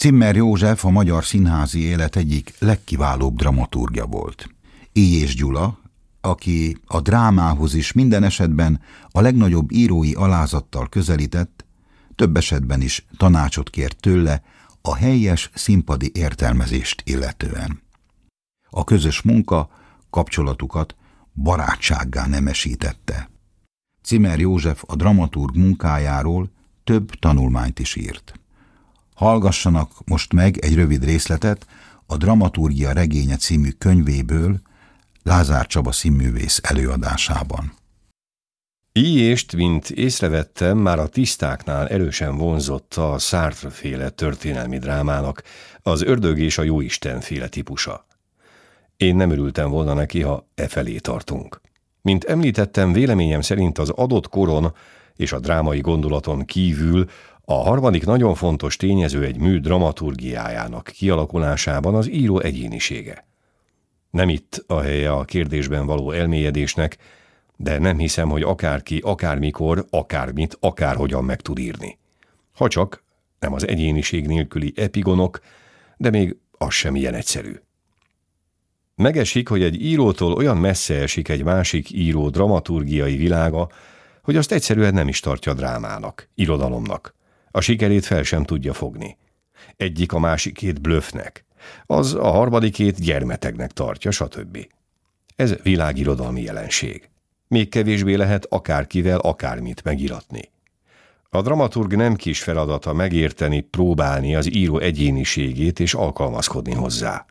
Cimmer 0.00 0.36
József 0.36 0.84
a 0.84 0.90
magyar 0.90 1.24
színházi 1.24 1.80
élet 1.80 2.16
egyik 2.16 2.54
legkiválóbb 2.58 3.36
dramaturgja 3.36 4.06
volt. 4.06 4.48
és 4.92 5.34
Gyula, 5.34 5.78
aki 6.20 6.76
a 6.86 7.00
drámához 7.00 7.74
is 7.74 7.92
minden 7.92 8.22
esetben 8.22 8.80
a 9.10 9.20
legnagyobb 9.20 9.72
írói 9.72 10.14
alázattal 10.14 10.88
közelített, 10.88 11.64
több 12.14 12.36
esetben 12.36 12.80
is 12.80 13.06
tanácsot 13.16 13.70
kért 13.70 14.00
tőle 14.00 14.42
a 14.82 14.94
helyes 14.96 15.50
színpadi 15.54 16.10
értelmezést 16.14 17.02
illetően. 17.04 17.82
A 18.70 18.84
közös 18.84 19.22
munka 19.22 19.70
kapcsolatukat 20.10 20.96
barátsággá 21.34 22.26
nemesítette. 22.26 23.30
Cimer 24.02 24.38
József 24.38 24.82
a 24.86 24.96
dramaturg 24.96 25.56
munkájáról 25.56 26.50
több 26.84 27.10
tanulmányt 27.10 27.78
is 27.78 27.96
írt. 27.96 28.40
Hallgassanak 29.20 29.90
most 30.04 30.32
meg 30.32 30.58
egy 30.58 30.74
rövid 30.74 31.04
részletet 31.04 31.66
a 32.06 32.16
Dramaturgia 32.16 32.92
regénye 32.92 33.36
című 33.36 33.70
könyvéből 33.70 34.60
Lázár 35.22 35.66
Csaba 35.66 35.92
színművész 35.92 36.60
előadásában. 36.62 37.72
Íjést, 38.92 39.56
mint 39.56 39.90
észrevettem, 39.90 40.78
már 40.78 40.98
a 40.98 41.08
tisztáknál 41.08 41.88
erősen 41.88 42.36
vonzotta 42.36 43.12
a 43.12 43.18
Sartre 43.18 43.70
féle 43.70 44.10
történelmi 44.10 44.78
drámának 44.78 45.42
az 45.82 46.02
ördög 46.02 46.38
és 46.38 46.58
a 46.58 46.62
jóisten 46.62 47.20
féle 47.20 47.48
típusa. 47.48 48.06
Én 48.96 49.16
nem 49.16 49.30
örültem 49.30 49.70
volna 49.70 49.94
neki, 49.94 50.20
ha 50.20 50.48
e 50.54 50.68
felé 50.68 50.98
tartunk. 50.98 51.60
Mint 52.02 52.24
említettem, 52.24 52.92
véleményem 52.92 53.40
szerint 53.40 53.78
az 53.78 53.88
adott 53.88 54.28
koron 54.28 54.74
és 55.16 55.32
a 55.32 55.40
drámai 55.40 55.80
gondolaton 55.80 56.44
kívül 56.44 57.08
a 57.50 57.62
harmadik 57.62 58.04
nagyon 58.04 58.34
fontos 58.34 58.76
tényező 58.76 59.24
egy 59.24 59.38
mű 59.38 59.58
dramaturgiájának 59.58 60.90
kialakulásában 60.94 61.94
az 61.94 62.10
író 62.10 62.40
egyénisége. 62.40 63.26
Nem 64.10 64.28
itt 64.28 64.64
a 64.66 64.80
helye 64.80 65.12
a 65.12 65.24
kérdésben 65.24 65.86
való 65.86 66.10
elmélyedésnek, 66.10 66.96
de 67.56 67.78
nem 67.78 67.98
hiszem, 67.98 68.28
hogy 68.28 68.42
akárki, 68.42 69.00
akármikor, 69.04 69.86
akármit, 69.90 70.56
akárhogyan 70.60 71.24
meg 71.24 71.40
tud 71.40 71.58
írni. 71.58 71.98
Ha 72.52 72.68
csak 72.68 73.04
nem 73.38 73.52
az 73.52 73.66
egyéniség 73.66 74.26
nélküli 74.26 74.72
epigonok, 74.76 75.40
de 75.96 76.10
még 76.10 76.36
az 76.58 76.72
sem 76.72 76.94
ilyen 76.96 77.14
egyszerű. 77.14 77.54
Megesik, 78.94 79.48
hogy 79.48 79.62
egy 79.62 79.82
írótól 79.82 80.32
olyan 80.32 80.56
messze 80.56 80.94
esik 80.94 81.28
egy 81.28 81.44
másik 81.44 81.90
író 81.90 82.28
dramaturgiai 82.28 83.16
világa, 83.16 83.68
hogy 84.22 84.36
azt 84.36 84.52
egyszerűen 84.52 84.94
nem 84.94 85.08
is 85.08 85.20
tartja 85.20 85.54
drámának, 85.54 86.28
irodalomnak. 86.34 87.18
A 87.50 87.60
sikerét 87.60 88.04
fel 88.04 88.22
sem 88.22 88.44
tudja 88.44 88.72
fogni. 88.72 89.16
Egyik 89.76 90.12
a 90.12 90.18
másikét 90.18 90.80
blöfnek, 90.80 91.44
az 91.86 92.14
a 92.14 92.30
harmadikét 92.30 93.00
gyermetegnek 93.00 93.70
tartja, 93.70 94.10
stb. 94.10 94.66
Ez 95.36 95.54
világirodalmi 95.62 96.42
jelenség. 96.42 97.08
Még 97.48 97.68
kevésbé 97.68 98.14
lehet 98.14 98.46
akárkivel 98.48 99.18
akármit 99.18 99.82
megiratni. 99.84 100.50
A 101.30 101.42
dramaturg 101.42 101.94
nem 101.94 102.14
kis 102.14 102.42
feladata 102.42 102.92
megérteni, 102.92 103.60
próbálni 103.60 104.34
az 104.34 104.54
író 104.54 104.78
egyéniségét 104.78 105.80
és 105.80 105.94
alkalmazkodni 105.94 106.74
hozzá. 106.74 107.26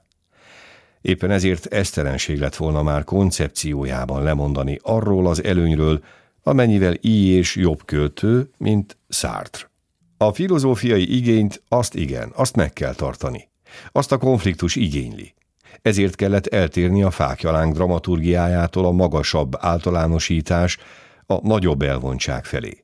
Éppen 1.02 1.32
ezért 1.32 1.66
esztelenség 1.66 2.40
lett 2.40 2.56
volna 2.56 2.84
már 2.84 3.04
koncepciójában 3.04 4.24
lemondani 4.24 4.80
arról 4.82 5.28
az 5.28 5.44
előnyről, 5.44 6.04
amennyivel 6.44 6.94
I 7.02 7.28
és 7.28 7.56
jobb 7.56 7.86
költő, 7.86 8.50
mint 8.58 8.98
Sartre. 9.10 9.69
A 10.22 10.34
filozófiai 10.34 11.16
igényt 11.16 11.62
azt 11.68 11.96
igen, 11.96 12.32
azt 12.36 12.56
meg 12.56 12.74
kell 12.74 12.94
tartani. 12.94 13.50
Azt 13.92 14.12
a 14.12 14.18
konfliktus 14.18 14.76
igényli. 14.76 15.34
Ezért 15.82 16.16
kellett 16.16 16.48
eltérni 16.48 17.04
a 17.04 17.12
fákjalánk 17.12 17.74
dramaturgiájától 17.74 18.86
a 18.86 18.92
magasabb 18.92 19.56
általánosítás, 19.60 20.78
a 21.26 21.48
nagyobb 21.48 21.82
elvontság 21.82 22.46
felé. 22.46 22.84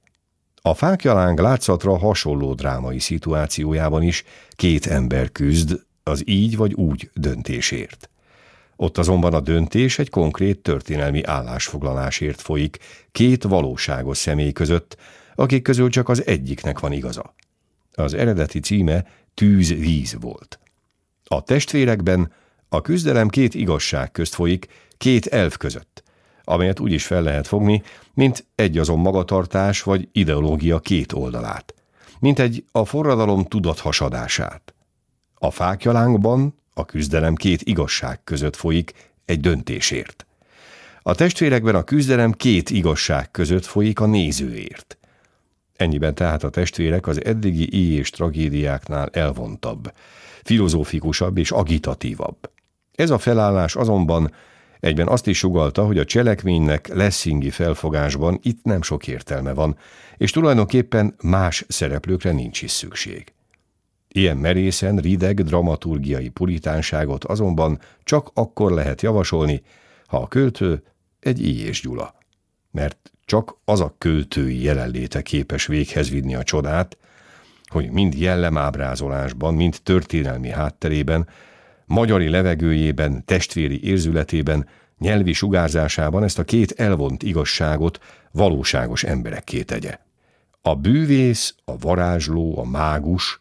A 0.61 0.73
fákjalánk 0.73 1.39
látszatra 1.39 1.97
hasonló 1.97 2.53
drámai 2.53 2.99
szituációjában 2.99 4.01
is 4.01 4.23
két 4.51 4.85
ember 4.85 5.31
küzd 5.31 5.79
az 6.03 6.21
így 6.25 6.57
vagy 6.57 6.73
úgy 6.73 7.09
döntésért. 7.13 8.09
Ott 8.75 8.97
azonban 8.97 9.33
a 9.33 9.39
döntés 9.39 9.99
egy 9.99 10.09
konkrét 10.09 10.59
történelmi 10.59 11.23
állásfoglalásért 11.23 12.41
folyik 12.41 12.77
két 13.11 13.43
valóságos 13.43 14.17
személy 14.17 14.51
között, 14.51 14.97
akik 15.35 15.63
közül 15.63 15.89
csak 15.89 16.09
az 16.09 16.25
egyiknek 16.25 16.79
van 16.79 16.91
igaza. 16.91 17.33
Az 17.93 18.13
eredeti 18.13 18.59
címe 18.59 19.05
Tűz-víz 19.33 20.17
volt. 20.19 20.59
A 21.23 21.43
testvérekben 21.43 22.31
a 22.69 22.81
küzdelem 22.81 23.27
két 23.27 23.53
igazság 23.53 24.11
közt 24.11 24.35
folyik, 24.35 24.67
két 24.97 25.25
elf 25.25 25.57
között, 25.57 26.03
amelyet 26.43 26.79
úgy 26.79 26.91
is 26.91 27.05
fel 27.05 27.21
lehet 27.21 27.47
fogni, 27.47 27.83
mint 28.13 28.45
egy 28.55 28.77
azon 28.77 28.99
magatartás 28.99 29.81
vagy 29.81 30.07
ideológia 30.11 30.79
két 30.79 31.13
oldalát, 31.13 31.73
mint 32.19 32.39
egy 32.39 32.65
a 32.71 32.85
forradalom 32.85 33.43
tudathasadását. 33.43 34.73
A 35.33 35.51
fákjalánkban 35.51 36.55
a 36.73 36.85
küzdelem 36.85 37.35
két 37.35 37.61
igazság 37.61 38.23
között 38.23 38.55
folyik 38.55 38.93
egy 39.25 39.39
döntésért. 39.39 40.25
A 41.01 41.15
testvérekben 41.15 41.75
a 41.75 41.83
küzdelem 41.83 42.31
két 42.31 42.69
igazság 42.69 43.31
között 43.31 43.65
folyik 43.65 43.99
a 43.99 44.05
nézőért. 44.05 44.97
Ennyiben 45.75 46.15
tehát 46.15 46.43
a 46.43 46.49
testvérek 46.49 47.07
az 47.07 47.25
eddigi 47.25 47.75
íj 47.75 47.95
és 47.97 48.09
tragédiáknál 48.09 49.09
elvontabb, 49.11 49.91
filozófikusabb 50.43 51.37
és 51.37 51.51
agitatívabb. 51.51 52.49
Ez 52.95 53.09
a 53.09 53.17
felállás 53.17 53.75
azonban 53.75 54.31
egyben 54.79 55.07
azt 55.07 55.27
is 55.27 55.37
sugalta, 55.37 55.85
hogy 55.85 55.97
a 55.97 56.05
cselekménynek 56.05 56.87
lesszingi 56.87 57.49
felfogásban 57.49 58.39
itt 58.41 58.63
nem 58.63 58.81
sok 58.81 59.07
értelme 59.07 59.53
van, 59.53 59.77
és 60.17 60.31
tulajdonképpen 60.31 61.15
más 61.23 61.65
szereplőkre 61.67 62.31
nincs 62.31 62.61
is 62.61 62.71
szükség. 62.71 63.33
Ilyen 64.07 64.37
merészen 64.37 64.97
rideg 64.97 65.43
dramaturgiai 65.43 66.29
puritánságot 66.29 67.23
azonban 67.23 67.79
csak 68.03 68.29
akkor 68.33 68.71
lehet 68.71 69.01
javasolni, 69.01 69.61
ha 70.07 70.17
a 70.17 70.27
költő 70.27 70.83
egy 71.19 71.59
és 71.59 71.81
Gyula. 71.81 72.15
Mert 72.75 73.11
csak 73.25 73.57
az 73.65 73.79
a 73.79 73.95
költői 73.97 74.61
jelenléte 74.63 75.21
képes 75.21 75.65
véghez 75.65 76.09
vinni 76.09 76.35
a 76.35 76.43
csodát, 76.43 76.97
hogy 77.65 77.91
mind 77.91 78.13
jellemábrázolásban, 78.13 79.53
mind 79.53 79.77
történelmi 79.83 80.49
hátterében, 80.49 81.27
magyari 81.85 82.29
levegőjében, 82.29 83.25
testvéri 83.25 83.83
érzületében, 83.83 84.67
nyelvi 84.97 85.33
sugárzásában 85.33 86.23
ezt 86.23 86.39
a 86.39 86.43
két 86.43 86.71
elvont 86.71 87.23
igazságot 87.23 87.99
valóságos 88.31 89.03
emberekké 89.03 89.63
tegye. 89.63 89.97
A 90.61 90.75
bűvész, 90.75 91.55
a 91.65 91.77
varázsló, 91.77 92.57
a 92.59 92.65
mágus, 92.65 93.39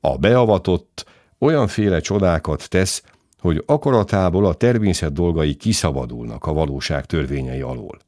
a 0.00 0.16
beavatott 0.16 1.06
olyanféle 1.38 2.00
csodákat 2.00 2.68
tesz, 2.68 3.02
hogy 3.38 3.62
akaratából 3.66 4.46
a 4.46 4.54
természet 4.54 5.12
dolgai 5.12 5.54
kiszabadulnak 5.54 6.46
a 6.46 6.52
valóság 6.52 7.04
törvényei 7.04 7.60
alól. 7.60 8.03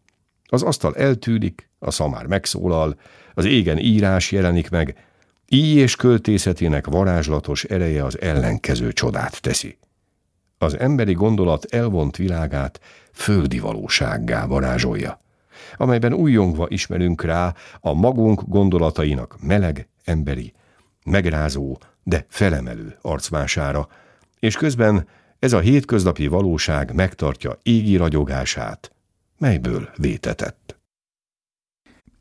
Az 0.46 0.62
asztal 0.62 0.96
eltűnik, 0.96 1.70
a 1.78 1.90
szamár 1.90 2.26
megszólal, 2.26 2.98
az 3.34 3.44
égen 3.44 3.78
írás 3.78 4.32
jelenik 4.32 4.70
meg, 4.70 5.04
így 5.48 5.76
és 5.76 5.96
költészetének 5.96 6.86
varázslatos 6.86 7.64
ereje 7.64 8.04
az 8.04 8.20
ellenkező 8.20 8.92
csodát 8.92 9.40
teszi. 9.40 9.78
Az 10.58 10.78
emberi 10.78 11.12
gondolat 11.12 11.64
elvont 11.64 12.16
világát 12.16 12.80
földi 13.12 13.58
valósággá 13.58 14.46
varázsolja, 14.46 15.20
amelyben 15.76 16.12
újjongva 16.12 16.66
ismerünk 16.68 17.22
rá 17.22 17.54
a 17.80 17.92
magunk 17.92 18.42
gondolatainak 18.46 19.36
meleg, 19.40 19.88
emberi, 20.04 20.52
megrázó, 21.04 21.78
de 22.02 22.26
felemelő 22.28 22.98
arcmására, 23.02 23.88
és 24.38 24.56
közben 24.56 25.08
ez 25.38 25.52
a 25.52 25.60
hétköznapi 25.60 26.26
valóság 26.26 26.94
megtartja 26.94 27.58
égi 27.62 27.96
ragyogását, 27.96 28.95
melyből 29.38 29.90
vétetett. 29.96 30.78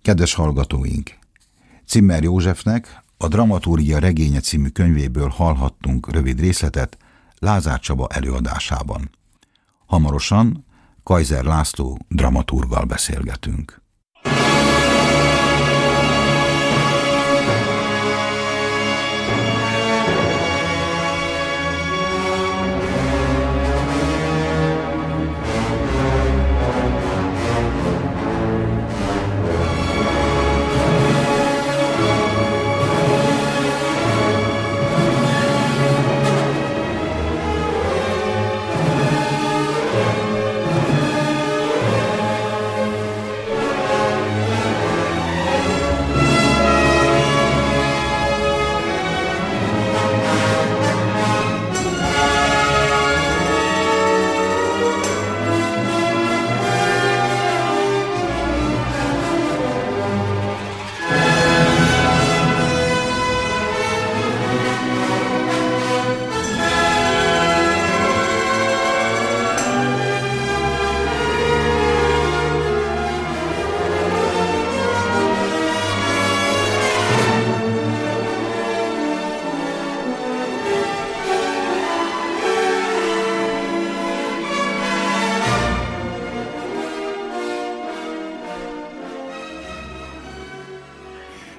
Kedves 0.02 0.34
hallgatóink! 0.34 1.18
Cimmer 1.86 2.24
Józsefnek 2.24 3.04
a 3.18 3.28
Dramaturgia 3.28 4.00
regénye 4.00 4.40
című 4.40 4.68
könyvéből 4.68 5.30
hallhattunk 5.30 6.12
rövid 6.12 6.40
részletet 6.40 6.98
Lázár 7.40 7.80
Csaba 7.80 8.08
előadásában. 8.08 9.10
Hamarosan 9.86 10.66
Kaiser 11.04 11.44
László 11.44 12.00
dramaturgal 12.08 12.86
beszélgetünk. 12.86 13.82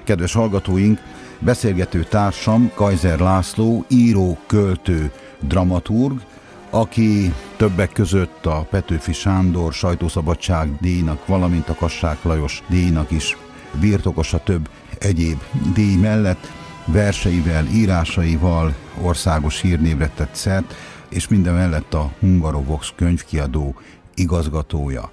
Kedves 0.07 0.33
hallgatóink, 0.33 0.99
beszélgető 1.39 2.03
társam 2.03 2.71
Kaiser 2.75 3.19
László, 3.19 3.85
író, 3.87 4.37
költő, 4.45 5.11
dramaturg, 5.39 6.21
aki 6.69 7.33
többek 7.57 7.91
között 7.91 8.45
a 8.45 8.67
Petőfi 8.69 9.13
Sándor 9.13 9.73
sajtószabadság 9.73 10.77
díjnak, 10.81 11.25
valamint 11.25 11.69
a 11.69 11.75
Kassák 11.75 12.23
Lajos 12.23 12.63
díjnak 12.67 13.11
is 13.11 13.37
birtokosa 13.79 14.43
több 14.43 14.69
egyéb 14.99 15.41
díj 15.73 15.95
mellett. 15.95 16.51
verseivel, 16.85 17.65
írásaival 17.65 18.75
országos 19.01 19.61
hírnévre 19.61 20.09
tett 20.15 20.35
szert, 20.35 20.75
és 21.09 21.27
minden 21.27 21.53
mellett 21.53 21.93
a 21.93 22.11
Hungarovox 22.19 22.93
könyvkiadó 22.95 23.75
igazgatója. 24.15 25.11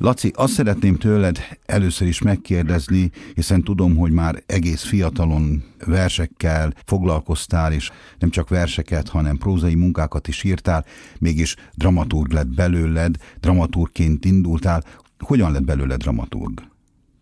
Laci, 0.00 0.32
azt 0.34 0.52
szeretném 0.52 0.96
tőled 0.96 1.38
először 1.66 2.08
is 2.08 2.22
megkérdezni, 2.22 3.10
hiszen 3.34 3.62
tudom, 3.62 3.96
hogy 3.96 4.10
már 4.10 4.34
egész 4.46 4.84
fiatalon 4.84 5.62
versekkel 5.86 6.72
foglalkoztál, 6.86 7.72
és 7.72 7.90
nem 8.18 8.30
csak 8.30 8.48
verseket, 8.48 9.08
hanem 9.08 9.36
prózai 9.36 9.74
munkákat 9.74 10.28
is 10.28 10.44
írtál, 10.44 10.84
mégis 11.20 11.56
dramaturg 11.74 12.32
lett 12.32 12.54
belőled, 12.54 13.14
dramaturgként 13.40 14.24
indultál. 14.24 14.82
Hogyan 15.18 15.52
lett 15.52 15.64
belőle 15.64 15.96
dramaturg? 15.96 16.60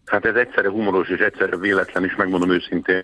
Hát 0.04 0.24
ez 0.24 0.34
egyszerre 0.34 0.68
humoros 0.68 1.08
és 1.08 1.18
egyszerre 1.18 1.56
véletlen 1.56 2.04
is, 2.04 2.14
megmondom 2.16 2.50
őszintén. 2.50 3.02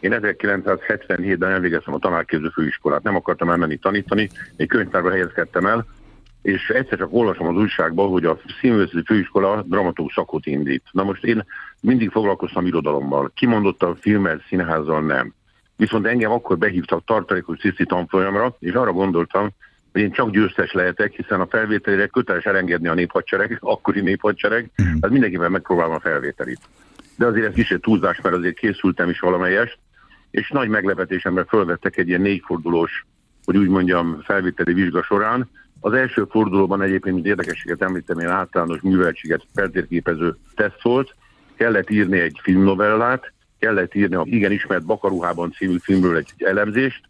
Én 0.00 0.18
1977-ben 0.22 1.50
elvégeztem 1.50 1.94
a 1.94 1.98
tanárképző 1.98 2.48
főiskolát, 2.48 3.02
nem 3.02 3.16
akartam 3.16 3.50
elmenni 3.50 3.76
tanítani, 3.76 4.30
egy 4.56 4.68
könyvtárba 4.68 5.10
helyezkedtem 5.10 5.66
el, 5.66 5.86
és 6.42 6.68
egyszer 6.68 6.98
csak 6.98 7.12
olvasom 7.12 7.46
az 7.46 7.56
újságban, 7.56 8.08
hogy 8.08 8.24
a 8.24 8.38
színművészeti 8.60 9.02
főiskola 9.04 9.62
dramatúr 9.62 10.12
szakot 10.14 10.46
indít. 10.46 10.84
Na 10.90 11.02
most 11.02 11.24
én 11.24 11.44
mindig 11.80 12.10
foglalkoztam 12.10 12.66
irodalommal. 12.66 13.30
Kimondottan 13.34 13.96
filmmel, 13.96 14.42
színházzal 14.48 15.02
nem. 15.02 15.34
Viszont 15.76 16.06
engem 16.06 16.30
akkor 16.30 16.58
behívtak 16.58 17.04
tartalékos 17.04 17.58
Cici 17.58 17.84
tanfolyamra, 17.84 18.56
és 18.58 18.72
arra 18.72 18.92
gondoltam, 18.92 19.48
hogy 19.92 20.00
én 20.00 20.10
csak 20.10 20.30
győztes 20.30 20.72
lehetek, 20.72 21.12
hiszen 21.12 21.40
a 21.40 21.46
felvételére 21.46 22.06
köteles 22.06 22.44
elengedni 22.44 22.88
a 22.88 22.94
néphadsereg, 22.94 23.58
akkori 23.74 24.00
néphadsereg, 24.00 24.70
mm. 24.82 24.86
hát 25.00 25.10
mindenkivel 25.10 25.48
megpróbálom 25.48 25.94
a 25.94 26.00
felvételit. 26.00 26.60
De 27.16 27.26
azért 27.26 27.46
ez 27.46 27.54
kicsit 27.54 27.80
túlzás, 27.80 28.20
mert 28.20 28.34
azért 28.34 28.58
készültem 28.58 29.08
is 29.08 29.20
valamelyest, 29.20 29.78
és 30.30 30.50
nagy 30.50 30.68
meglepetésemre 30.68 31.44
fölvettek 31.44 31.96
egy 31.96 32.08
ilyen 32.08 32.20
négyfordulós, 32.20 33.06
hogy 33.44 33.56
úgy 33.56 33.68
mondjam, 33.68 34.20
felvételi 34.22 34.72
vizsga 34.72 35.02
során, 35.02 35.48
az 35.80 35.92
első 35.92 36.26
fordulóban 36.30 36.82
egyébként, 36.82 37.14
mint 37.14 37.26
érdekességet 37.26 37.82
említem, 37.82 38.18
én 38.18 38.28
általános 38.28 38.80
műveltséget 38.80 39.46
feltérképező 39.54 40.36
teszt 40.54 40.82
volt, 40.82 41.14
kellett 41.56 41.90
írni 41.90 42.18
egy 42.18 42.38
filmnovellát, 42.42 43.32
kellett 43.58 43.94
írni 43.94 44.14
a 44.14 44.22
igen 44.24 44.52
ismert 44.52 44.84
Bakaruhában 44.84 45.52
című 45.52 45.76
filmről 45.78 46.16
egy 46.16 46.32
elemzést, 46.38 47.00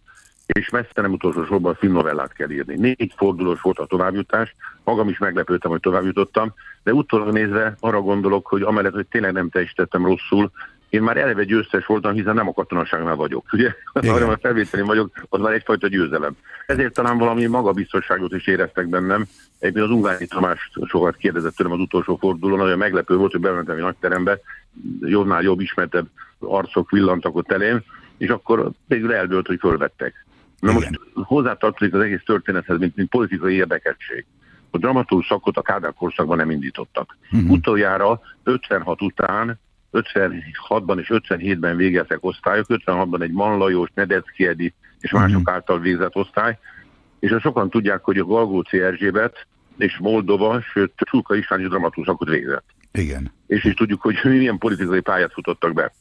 és 0.47 0.71
messze 0.71 1.01
nem 1.01 1.12
utolsó 1.12 1.45
sorban 1.45 1.75
filmnovellát 1.75 2.33
kell 2.33 2.51
írni. 2.51 2.77
Négy 2.77 3.12
fordulós 3.16 3.61
volt 3.61 3.79
a 3.79 3.87
továbbjutás, 3.87 4.55
magam 4.85 5.09
is 5.09 5.18
meglepődtem, 5.18 5.71
hogy 5.71 5.81
továbbjutottam, 5.81 6.55
de 6.83 6.93
utólag 6.93 7.33
nézve 7.33 7.77
arra 7.81 8.01
gondolok, 8.01 8.47
hogy 8.47 8.62
amellett, 8.62 8.93
hogy 8.93 9.07
tényleg 9.07 9.33
nem 9.33 9.51
teljesítettem 9.51 10.05
rosszul, 10.05 10.51
én 10.91 11.03
már 11.03 11.16
eleve 11.16 11.45
győztes 11.45 11.86
voltam, 11.86 12.12
hiszen 12.12 12.34
nem 12.34 12.49
a 12.49 12.53
katonaságnál 12.53 13.14
vagyok. 13.14 13.53
Ugye, 13.53 13.74
hanem 14.12 14.28
a 14.28 14.38
felvételén 14.41 14.86
vagyok, 14.86 15.12
az 15.28 15.41
már 15.41 15.53
egyfajta 15.53 15.88
győzelem. 15.88 16.36
Ezért 16.66 16.95
talán 16.95 17.18
valami 17.18 17.47
magabiztosságot 17.47 18.34
is 18.34 18.47
éreztek 18.47 18.88
bennem. 18.88 19.26
Egyébként 19.59 19.84
az 19.84 19.91
Ungári 19.91 20.26
Tamás 20.26 20.70
sokat 20.84 21.16
kérdezett 21.16 21.55
tőlem 21.55 21.72
az 21.72 21.78
utolsó 21.78 22.16
fordulón, 22.16 22.59
nagyon 22.59 22.78
meglepő 22.78 23.16
volt, 23.16 23.32
hogy 23.32 23.41
bementem 23.41 23.76
egy 23.76 23.82
nagy 23.82 23.97
terembe, 24.01 24.38
jobbnál 25.01 25.43
jobb 25.43 25.61
ismertebb 25.61 26.07
arcok 26.38 26.91
villantak 26.91 27.36
ott 27.36 27.53
elém, 27.53 27.82
és 28.18 28.28
akkor 28.28 28.70
végül 28.86 29.14
eldőlt, 29.14 29.47
hogy 29.47 29.59
fölvettek. 29.59 30.24
Na 30.61 30.70
Igen. 30.70 30.82
most 30.82 31.26
hozzátartozik 31.28 31.95
az 31.95 32.01
egész 32.01 32.22
történethez, 32.24 32.78
mint, 32.78 32.97
mint 32.97 33.09
politikai 33.09 33.55
érdekesség. 33.55 34.26
A 34.70 34.78
dramaturg 34.78 35.24
szakot 35.24 35.57
a 35.57 35.62
Kádár 35.62 35.95
korszakban 35.95 36.36
nem 36.36 36.51
indítottak. 36.51 37.16
Uh-huh. 37.32 37.51
Utoljára 37.51 38.20
56 38.43 39.03
után 39.03 39.59
56-ban 39.93 40.99
és 40.99 41.11
57-ben 41.12 41.76
végeztek 41.76 42.18
osztályok, 42.20 42.66
56-ban 42.68 43.22
egy 43.22 43.32
Manlajos, 43.32 43.88
Nedecki 43.95 44.47
Edi 44.47 44.74
és 45.01 45.11
mások 45.11 45.38
uh-huh. 45.38 45.55
által 45.55 45.80
végzett 45.80 46.14
osztály, 46.16 46.59
és 47.18 47.36
sokan 47.41 47.70
tudják, 47.70 48.05
hogy 48.05 48.18
a 48.18 48.24
Galgóci 48.24 48.80
Erzsébet 48.80 49.47
és 49.76 49.99
Moldova, 49.99 50.61
sőt 50.61 50.93
Csulka 50.97 51.34
István 51.34 51.61
is 51.61 51.68
dramaturgszakot 51.68 52.28
végzett. 52.28 52.64
Igen. 52.93 53.32
És 53.47 53.64
is 53.64 53.74
tudjuk, 53.74 54.01
hogy 54.01 54.18
milyen 54.24 54.59
politikai 54.59 55.01
pályát 55.01 55.32
futottak 55.32 55.72
be. 55.72 55.93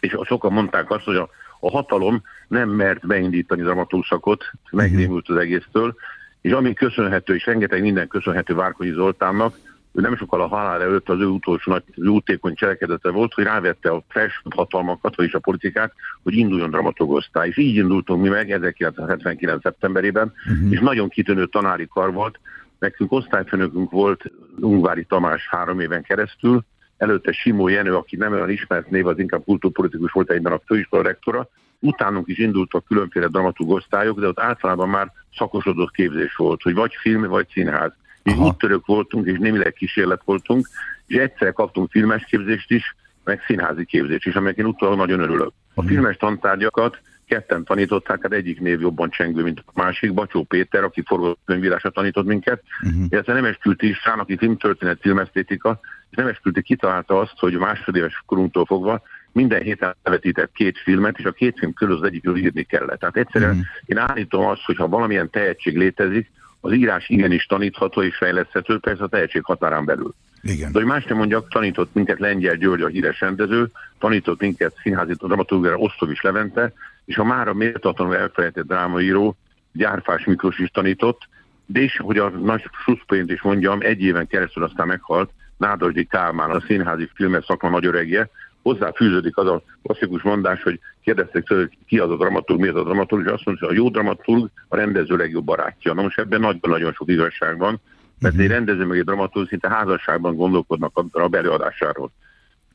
És 0.00 0.16
sokan 0.22 0.52
mondták 0.52 0.90
azt, 0.90 1.04
hogy 1.04 1.16
a, 1.16 1.28
a 1.60 1.70
hatalom 1.70 2.22
nem 2.48 2.68
mert 2.68 3.06
beindítani 3.06 3.62
dramaturgszakot, 3.62 4.44
megrémült 4.70 5.28
az 5.28 5.36
egésztől, 5.36 5.94
és 6.40 6.52
ami 6.52 6.72
köszönhető, 6.72 7.34
és 7.34 7.46
rengeteg 7.46 7.80
minden 7.80 8.08
köszönhető 8.08 8.54
Várkonyi 8.54 8.90
Zoltánnak, 8.90 9.56
ő 9.98 10.00
nem 10.00 10.16
sokkal 10.16 10.40
a 10.40 10.46
halál 10.46 10.82
előtt 10.82 11.08
az 11.08 11.20
ő 11.20 11.26
utolsó 11.26 11.72
nagy 11.72 11.82
jótékony 11.94 12.54
cselekedete 12.54 13.10
volt, 13.10 13.34
hogy 13.34 13.44
rávette 13.44 13.90
a 13.90 14.02
felső 14.08 14.40
hatalmakat, 14.50 15.16
vagyis 15.16 15.34
a 15.34 15.38
politikát, 15.38 15.92
hogy 16.22 16.34
induljon 16.34 16.70
dramaturgosztály. 16.70 17.48
És 17.48 17.56
így 17.56 17.76
indultunk 17.76 18.22
mi 18.22 18.28
meg 18.28 18.50
1979. 18.50 19.62
szeptemberében, 19.62 20.32
uh-huh. 20.52 20.72
és 20.72 20.80
nagyon 20.80 21.08
kitűnő 21.08 21.46
tanári 21.46 21.86
kar 21.86 22.12
volt. 22.12 22.40
Nekünk 22.78 23.12
osztályfőnökünk 23.12 23.90
volt 23.90 24.32
Ungvári 24.60 25.04
Tamás 25.04 25.48
három 25.48 25.80
éven 25.80 26.02
keresztül, 26.02 26.64
előtte 26.96 27.32
Simó 27.32 27.68
Jenő, 27.68 27.94
aki 27.94 28.16
nem 28.16 28.32
olyan 28.32 28.50
ismert 28.50 28.90
név, 28.90 29.06
az 29.06 29.18
inkább 29.18 29.44
kultúrpolitikus 29.44 30.12
volt 30.12 30.30
egyben 30.30 30.52
a 30.52 30.60
főiskola 30.66 31.02
rektora. 31.02 31.48
Utánunk 31.80 32.28
is 32.28 32.38
indultak 32.38 32.84
különféle 32.84 33.26
dramaturgosztályok, 33.26 34.20
de 34.20 34.26
ott 34.26 34.40
általában 34.40 34.88
már 34.88 35.12
szakosodott 35.36 35.90
képzés 35.90 36.34
volt, 36.36 36.62
hogy 36.62 36.74
vagy 36.74 36.94
film, 36.94 37.22
vagy 37.22 37.46
színház 37.52 37.92
és 38.22 38.32
Aha. 38.32 38.46
úttörők 38.46 38.86
voltunk, 38.86 39.26
és 39.26 39.38
némileg 39.38 39.72
kísérlet 39.72 40.22
voltunk, 40.24 40.68
és 41.06 41.16
egyszer 41.16 41.52
kaptunk 41.52 41.90
filmes 41.90 42.24
képzést 42.24 42.70
is, 42.70 42.96
meg 43.24 43.42
színházi 43.46 43.84
képzést 43.84 44.26
is, 44.26 44.34
amelyek 44.34 44.56
én 44.56 44.64
utólag 44.64 44.96
nagyon 44.96 45.20
örülök. 45.20 45.52
A 45.74 45.82
mhm. 45.82 45.90
filmes 45.90 46.16
tantárgyakat 46.16 47.00
ketten 47.28 47.64
tanították, 47.64 48.22
hát 48.22 48.32
egyik 48.32 48.60
név 48.60 48.80
jobban 48.80 49.10
csengő, 49.10 49.42
mint 49.42 49.62
a 49.66 49.70
másik, 49.74 50.14
Bacsó 50.14 50.42
Péter, 50.42 50.84
aki 50.84 51.02
forgatókönyvírásra 51.06 51.90
tanított 51.90 52.26
minket, 52.26 52.62
uh-huh. 52.82 53.04
illetve 53.08 53.32
Nemes 53.32 53.56
Külti 53.56 53.88
István, 53.88 54.18
aki 54.18 54.36
filmtörténet, 54.36 55.00
filmesztétika, 55.00 55.80
és 56.10 56.16
Nemes 56.16 56.38
Külti 56.38 56.62
kitalálta 56.62 57.18
azt, 57.18 57.38
hogy 57.38 57.58
másodéves 57.58 58.22
korunktól 58.26 58.64
fogva 58.64 59.02
minden 59.32 59.62
héten 59.62 59.96
levetített 60.02 60.52
két 60.52 60.78
filmet, 60.78 61.18
és 61.18 61.24
a 61.24 61.32
két 61.32 61.58
film 61.58 61.72
közül 61.72 61.94
az 61.94 62.02
egyikről 62.02 62.36
írni 62.36 62.62
kellett. 62.62 62.98
Tehát 62.98 63.16
egyszerűen 63.16 63.50
uh-huh. 63.50 63.66
én 63.84 63.98
állítom 63.98 64.46
azt, 64.46 64.64
hogy 64.64 64.76
ha 64.76 64.88
valamilyen 64.88 65.30
tehetség 65.30 65.76
létezik, 65.76 66.30
az 66.60 66.72
írás 66.72 67.08
igenis 67.08 67.46
tanítható 67.46 68.02
és 68.02 68.16
fejleszthető, 68.16 68.78
persze 68.78 69.02
a 69.02 69.08
tehetség 69.08 69.44
határán 69.44 69.84
belül. 69.84 70.14
Igen. 70.42 70.72
De 70.72 70.78
hogy 70.78 70.88
más 70.88 71.04
nem 71.04 71.16
mondjak, 71.16 71.48
tanított 71.48 71.94
minket 71.94 72.18
Lengyel 72.18 72.56
György, 72.56 72.82
a 72.82 72.86
híres 72.86 73.20
rendező, 73.20 73.70
tanított 73.98 74.40
minket 74.40 74.74
színházi 74.82 75.12
dramaturgára 75.12 75.76
Osztovics 75.76 76.22
Levente, 76.22 76.72
és 77.04 77.16
a 77.16 77.24
mára 77.24 77.52
méltatlanul 77.52 78.16
elfelejtett 78.16 78.66
drámaíró 78.66 79.36
Gyárfás 79.72 80.24
Miklós 80.24 80.58
is 80.58 80.70
tanított, 80.70 81.28
de 81.66 81.80
és, 81.80 81.96
hogy 81.96 82.18
a 82.18 82.28
nagy 82.28 82.70
suszpoint 82.84 83.30
is 83.30 83.42
mondjam, 83.42 83.78
egy 83.80 84.02
éven 84.02 84.26
keresztül 84.26 84.62
aztán 84.64 84.86
meghalt 84.86 85.30
Nádasdi 85.56 86.04
Kálmán, 86.04 86.50
a 86.50 86.60
színházi 86.60 87.10
filmes 87.14 87.44
szakma 87.44 87.68
nagy 87.68 87.86
öregje, 87.86 88.28
hozzá 88.62 88.92
fűződik 88.92 89.36
az 89.36 89.46
a 89.46 89.62
klasszikus 89.82 90.22
mondás, 90.22 90.62
hogy 90.62 90.80
kérdezték 91.02 91.42
tőle, 91.42 91.60
hogy 91.60 91.76
ki 91.86 91.98
az 91.98 92.10
a 92.10 92.16
dramaturg, 92.16 92.60
mi 92.60 92.68
az 92.68 92.76
a 92.76 92.82
dramaturg, 92.82 93.26
és 93.26 93.32
azt 93.32 93.44
mondja, 93.44 93.66
hogy 93.66 93.76
a 93.76 93.80
jó 93.80 93.88
dramaturg 93.88 94.50
a 94.68 94.76
rendező 94.76 95.16
legjobb 95.16 95.44
barátja. 95.44 95.94
Na 95.94 96.02
most 96.02 96.18
ebben 96.18 96.40
nagyon-nagyon 96.40 96.92
sok 96.92 97.08
igazság 97.08 97.58
van, 97.58 97.80
mert 98.18 98.34
uh-huh. 98.34 98.50
egy 98.50 98.50
rendező 98.50 98.84
meg 98.84 98.98
egy 98.98 99.04
dramaturg 99.04 99.48
szinte 99.48 99.68
házasságban 99.68 100.36
gondolkodnak 100.36 100.98
a, 100.98 101.20
a 101.20 101.28
belőadásáról. 101.28 102.10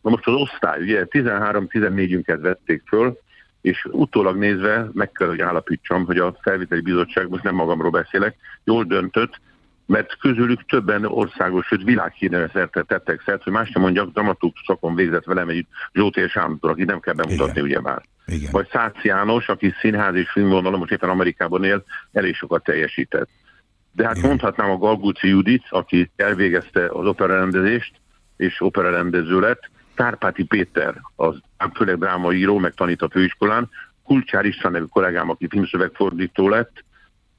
Na 0.02 0.10
most 0.10 0.28
az 0.28 0.34
osztály, 0.34 0.82
ugye 0.82 1.06
13-14-ünket 1.10 2.38
vették 2.42 2.84
föl, 2.86 3.18
és 3.62 3.88
utólag 3.92 4.38
nézve 4.38 4.90
meg 4.94 5.12
kell, 5.12 5.28
hogy 5.28 5.42
állapítsam, 5.42 6.06
hogy 6.06 6.18
a 6.18 6.38
felvételi 6.42 6.82
bizottság, 6.82 7.30
most 7.30 7.44
nem 7.44 7.56
magamról 7.56 7.92
beszélek, 7.92 8.36
jól 8.64 8.84
döntött, 8.84 9.40
mert 9.86 10.18
közülük 10.18 10.66
többen 10.66 11.06
országos, 11.06 11.66
sőt 11.66 11.84
világhírneve 11.84 12.50
szerte 12.54 12.82
tettek 12.82 13.22
szert, 13.26 13.44
hogy 13.44 13.54
más 13.54 13.72
nem 13.72 13.84
mondjak, 13.84 14.12
dramaturg 14.12 14.54
szakon 14.66 14.96
végzett 14.96 15.24
velem 15.24 15.50
egy 15.50 15.68
Zsótér 15.94 16.30
Sándor, 16.30 16.70
aki 16.70 16.84
nem 16.84 17.00
kell 17.00 17.14
bemutatni, 17.14 17.62
ugye 17.62 17.82
már. 17.82 18.02
Igen. 18.26 18.52
Vagy 18.52 18.68
Szász 18.72 19.04
János, 19.04 19.48
aki 19.48 19.74
színház 19.80 20.16
és 20.16 20.30
filmvonalon 20.30 20.80
most 20.80 20.92
éppen 20.92 21.10
Amerikában 21.10 21.64
él, 21.64 21.84
elég 22.12 22.36
sokat 22.36 22.64
teljesített. 22.64 23.30
De 23.92 24.06
hát 24.06 24.18
Igen. 24.18 24.28
mondhatnám 24.28 24.70
a 24.70 24.78
Galguci 24.78 25.28
Judit, 25.28 25.64
aki 25.70 26.12
elvégezte 26.16 26.86
az 26.86 27.06
operarendezést, 27.06 27.94
és 28.38 28.62
operarendező 28.62 29.40
lett, 29.40 29.70
Tárpáti 29.96 30.44
Péter, 30.44 31.02
az 31.16 31.42
főleg 31.74 31.98
drámaíró, 31.98 32.58
meg 32.58 32.74
tanít 32.74 33.02
a 33.02 33.10
főiskolán, 33.10 33.70
Kulcsár 34.04 34.46
István 34.46 34.72
nevű 34.72 34.86
kollégám, 34.86 35.30
aki 35.30 35.48
filmszövegfordító 35.48 36.50
lett, 36.50 36.84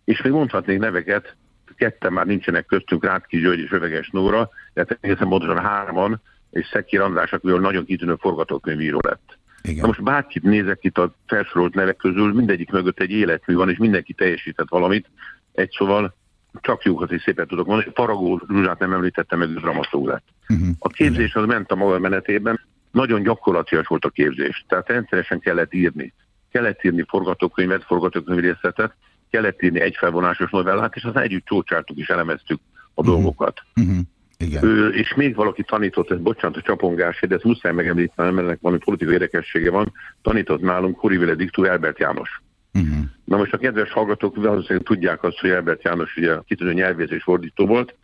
és 0.05 0.23
még 0.23 0.33
mondhatnék 0.33 0.79
neveket, 0.79 1.37
ketten 1.77 2.13
már 2.13 2.27
nincsenek 2.27 2.67
köztünk, 2.67 3.05
Rátki 3.05 3.39
György 3.39 3.59
és 3.59 3.73
Öveges 3.73 4.11
Nóra, 4.11 4.51
de 4.75 4.87
egészen 5.01 5.29
pontosan 5.29 5.63
hárman, 5.63 6.21
és 6.51 6.67
Szekki 6.67 6.99
András, 6.99 7.33
aki 7.33 7.47
nagyon 7.47 7.85
kitűnő 7.85 8.15
forgatókönyvíró 8.15 8.99
lett. 9.03 9.39
Igen. 9.63 9.81
Na 9.81 9.87
most 9.87 10.03
bárkit 10.03 10.43
nézek 10.43 10.79
itt 10.85 10.99
a 10.99 11.15
felsorolt 11.27 11.75
nevek 11.75 11.97
közül, 11.97 12.33
mindegyik 12.33 12.71
mögött 12.71 13.01
egy 13.01 13.11
életmű 13.11 13.55
van, 13.55 13.71
és 13.71 13.77
mindenki 13.77 14.13
teljesített 14.13 14.69
valamit. 14.69 15.11
Egy 15.53 15.71
szóval 15.71 16.15
csak 16.61 16.83
jókat 16.83 17.13
is 17.13 17.23
szépen 17.23 17.47
tudok 17.47 17.67
mondani. 17.67 17.91
Faragó 17.95 18.41
Zsuzsát 18.49 18.79
nem 18.79 18.93
említettem, 18.93 19.39
meg 19.39 19.49
dramaturg 19.49 20.07
lett. 20.07 20.25
Uh-huh. 20.49 20.69
A 20.79 20.89
képzés 20.89 21.35
az 21.35 21.47
ment 21.47 21.71
a 21.71 21.75
maga 21.75 21.99
menetében. 21.99 22.61
nagyon 22.91 23.23
gyakorlatilag 23.23 23.85
volt 23.89 24.05
a 24.05 24.11
képzés. 24.11 24.65
Tehát 24.69 24.89
rendszeresen 24.89 25.41
kellett 25.41 25.75
írni. 25.75 26.13
Kellett 26.51 26.85
írni 26.85 27.05
forgatókönyvet, 27.09 27.85
forgatókönyv 27.85 28.41
részletet, 28.41 28.95
kellett 29.35 29.63
írni 29.63 29.81
egy 29.81 29.97
felvonásos 29.97 30.51
novellát, 30.51 30.97
és 30.97 31.03
aztán 31.03 31.23
együtt 31.23 31.45
csócsáltuk 31.45 31.97
és 31.97 32.09
elemeztük 32.09 32.61
a 32.95 33.01
uh-huh. 33.01 33.15
dolgokat. 33.15 33.61
Uh-huh. 33.77 33.99
Igen. 34.39 34.65
Ő, 34.65 34.89
és 34.89 35.15
még 35.15 35.35
valaki 35.35 35.63
tanított, 35.63 36.11
ez 36.11 36.19
bocsánat 36.19 36.57
a 36.57 36.63
csapongás, 36.63 37.21
de 37.29 37.35
ezt 37.35 37.45
muszáj 37.45 37.73
megemlítenem, 37.73 38.35
mert 38.35 38.47
ennek 38.47 38.61
valami 38.61 38.81
politikai 38.85 39.15
érdekessége 39.15 39.71
van, 39.71 39.93
tanított 40.23 40.61
nálunk 40.61 40.99
Horivile 40.99 41.35
Diktú 41.35 41.65
Albert 41.65 41.99
János. 41.99 42.43
Uh-huh. 42.73 43.05
Na 43.25 43.37
most 43.37 43.53
a 43.53 43.59
kedves 43.59 43.93
hallgatók 43.93 44.37
valószínűleg 44.37 44.87
tudják 44.87 45.23
azt, 45.23 45.39
hogy 45.39 45.51
Albert 45.51 45.85
János 45.85 46.17
ugye 46.17 46.37
kitűnő 46.47 46.73
nyelvész 46.73 47.11
és 47.11 47.23
fordító 47.23 47.67
volt, 47.67 47.95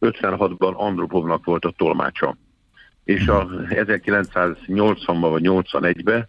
56-ban 0.00 0.74
Andropovnak 0.74 1.44
volt 1.44 1.64
a 1.64 1.74
tolmácsa. 1.76 2.36
És 3.04 3.26
a 3.26 3.48
1980-ban 3.68 5.28
vagy 5.30 5.42
81-ben 5.44 6.28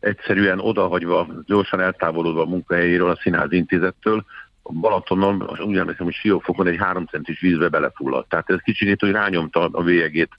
egyszerűen 0.00 0.58
odahagyva, 0.58 1.26
gyorsan 1.46 1.80
eltávolodva 1.80 2.42
a 2.42 2.48
munkahelyéről, 2.48 3.10
a 3.10 3.18
Színház 3.20 3.52
Intézettől, 3.52 4.24
a 4.62 4.72
Balatonon, 4.72 5.50
úgy 5.66 5.76
emlékszem, 5.76 6.06
hogy 6.06 6.14
Siófokon 6.14 6.66
egy 6.66 6.76
három 6.78 7.06
centis 7.06 7.40
vízbe 7.40 7.68
belefulladt. 7.68 8.28
Tehát 8.28 8.50
ez 8.50 8.58
kicsit, 8.64 9.00
hogy 9.00 9.10
rányomta 9.10 9.68
a 9.72 9.82
vélegét 9.82 10.30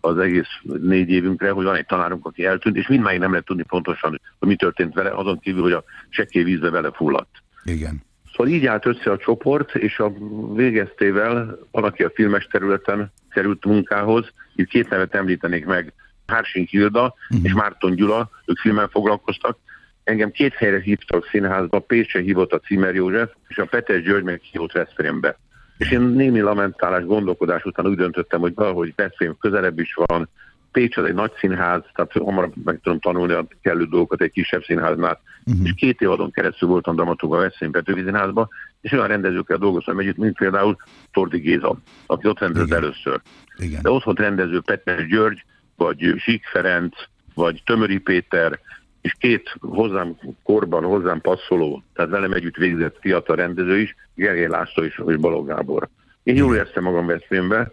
az 0.00 0.18
egész 0.18 0.48
négy 0.62 1.10
évünkre, 1.10 1.50
hogy 1.50 1.64
van 1.64 1.76
egy 1.76 1.86
tanárunk, 1.86 2.26
aki 2.26 2.44
eltűnt, 2.44 2.76
és 2.76 2.88
mindmáig 2.88 3.18
nem 3.18 3.30
lehet 3.30 3.44
tudni 3.44 3.62
pontosan, 3.62 4.20
hogy 4.38 4.48
mi 4.48 4.56
történt 4.56 4.94
vele, 4.94 5.10
azon 5.10 5.38
kívül, 5.38 5.62
hogy 5.62 5.72
a 5.72 5.84
sekély 6.08 6.42
vízbe 6.42 6.70
belefulladt. 6.70 7.42
Igen. 7.64 8.02
Szóval 8.32 8.52
így 8.52 8.66
állt 8.66 8.86
össze 8.86 9.10
a 9.10 9.16
csoport, 9.16 9.74
és 9.74 9.98
a 9.98 10.12
végeztével 10.54 11.58
valaki 11.70 12.02
a 12.02 12.10
filmes 12.14 12.46
területen 12.46 13.12
került 13.30 13.64
munkához. 13.64 14.32
Itt 14.54 14.68
két 14.68 14.88
nevet 14.88 15.14
említenék 15.14 15.66
meg, 15.66 15.92
Hársink 16.28 16.68
Hilda 16.68 17.14
uh-huh. 17.30 17.46
és 17.46 17.52
Márton 17.52 17.94
Gyula, 17.94 18.30
ők 18.46 18.58
filmen 18.58 18.88
foglalkoztak. 18.88 19.58
Engem 20.04 20.30
két 20.30 20.54
helyre 20.54 20.80
hívtak 20.80 21.26
színházba, 21.30 21.78
Pécse 21.78 22.20
hívott 22.20 22.52
a 22.52 22.58
Címer 22.58 22.94
József, 22.94 23.30
és 23.48 23.58
a 23.58 23.64
Petes 23.64 24.02
György 24.02 24.24
meg 24.24 24.40
hívott 24.40 24.72
Veszprémbe. 24.72 25.38
És 25.78 25.90
én 25.90 26.00
némi 26.00 26.40
lamentálás, 26.40 27.04
gondolkodás 27.04 27.64
után 27.64 27.86
úgy 27.86 27.96
döntöttem, 27.96 28.40
hogy 28.40 28.54
valahogy 28.54 28.92
Veszprém 28.96 29.36
közelebb 29.40 29.78
is 29.78 29.94
van, 29.94 30.28
Pécs 30.72 30.96
az 30.96 31.04
egy 31.04 31.14
nagy 31.14 31.32
színház, 31.38 31.82
tehát 31.94 32.12
hamarabb 32.12 32.52
meg 32.64 32.80
tudom 32.82 32.98
tanulni 32.98 33.32
a 33.32 33.46
kellő 33.62 33.84
dolgokat 33.84 34.22
egy 34.22 34.30
kisebb 34.30 34.62
színháznál. 34.62 35.20
Uh-huh. 35.44 35.64
És 35.64 35.72
két 35.76 36.00
évadon 36.00 36.30
keresztül 36.30 36.68
voltam 36.68 36.94
dramaturg 36.94 37.34
a 37.34 37.38
Veszprém 37.38 37.70
Petőfi 37.70 38.02
Színházban, 38.02 38.48
és 38.80 38.92
olyan 38.92 39.06
rendezőkkel 39.06 39.56
dolgoztam 39.56 39.98
együtt, 39.98 40.16
mint 40.16 40.36
például 40.38 40.76
Tordi 41.12 41.38
Géza, 41.38 41.78
aki 42.06 42.28
ott 42.28 42.38
rendezett 42.38 42.72
először. 42.72 43.20
Igen. 43.56 43.82
De 43.82 43.90
ott 43.90 44.02
volt 44.02 44.18
rendező 44.18 44.60
Petes 44.60 45.06
György, 45.06 45.44
vagy 45.78 46.14
Sik 46.16 46.44
Ferenc, 46.44 46.96
vagy 47.34 47.62
Tömöri 47.64 47.98
Péter, 47.98 48.58
és 49.00 49.14
két 49.18 49.54
hozzám 49.60 50.16
korban, 50.42 50.84
hozzám 50.84 51.20
passzoló, 51.20 51.82
tehát 51.94 52.10
velem 52.10 52.32
együtt 52.32 52.56
végzett 52.56 52.96
fiatal 53.00 53.36
rendező 53.36 53.78
is, 53.78 53.96
Gergely 54.14 54.48
László 54.48 54.82
és, 54.82 55.02
és 55.06 55.16
Balogh 55.16 55.46
Gábor. 55.46 55.88
Én 56.22 56.36
jól 56.36 56.54
éreztem 56.54 56.82
magam 56.82 57.06
Veszprémbe, 57.06 57.72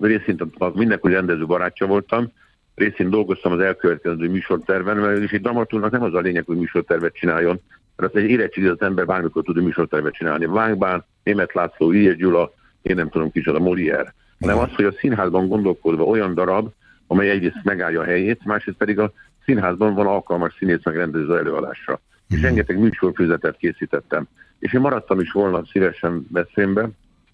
részint 0.00 0.74
mindenki 0.74 1.08
rendező 1.08 1.46
barátja 1.46 1.86
voltam, 1.86 2.32
részint 2.74 3.10
dolgoztam 3.10 3.52
az 3.52 3.60
elkövetkező 3.60 4.28
műsorterven, 4.30 4.96
mert 4.96 5.32
egy 5.32 5.40
dramatúrnak 5.40 5.90
nem 5.90 6.02
az 6.02 6.14
a 6.14 6.20
lényeg, 6.20 6.44
hogy 6.46 6.56
műsortervet 6.56 7.14
csináljon, 7.14 7.60
mert 7.96 8.14
az 8.14 8.20
egy 8.20 8.30
érettségi 8.30 8.66
az 8.66 8.80
ember 8.80 9.06
bármikor 9.06 9.42
tud 9.42 9.62
műsortervet 9.62 10.14
csinálni. 10.14 10.46
Vánkbán, 10.46 11.04
Német 11.22 11.54
László, 11.54 11.92
Ilyes 11.92 12.16
Gyula, 12.16 12.52
én 12.82 12.96
nem 12.96 13.08
tudom 13.08 13.30
kicsoda, 13.30 13.58
Molière. 13.58 14.12
Hanem 14.40 14.58
az, 14.58 14.74
hogy 14.74 14.84
a 14.84 14.92
színházban 14.92 15.48
gondolkodva 15.48 16.04
olyan 16.04 16.34
darab, 16.34 16.72
amely 17.06 17.30
egyrészt 17.30 17.64
megállja 17.64 18.00
a 18.00 18.04
helyét, 18.04 18.44
másrészt 18.44 18.76
pedig 18.76 18.98
a 18.98 19.12
színházban 19.44 19.94
van 19.94 20.06
alkalmas 20.06 20.54
színész 20.58 20.84
meg 20.84 20.96
rendező 20.96 21.38
előadásra. 21.38 22.00
És 22.28 22.36
mhm. 22.36 22.44
rengeteg 22.44 22.78
műsorfüzetet 22.78 23.56
készítettem. 23.56 24.26
És 24.58 24.72
én 24.72 24.80
maradtam 24.80 25.20
is 25.20 25.32
volna 25.32 25.64
szívesen 25.64 26.26
beszélbe, 26.30 26.88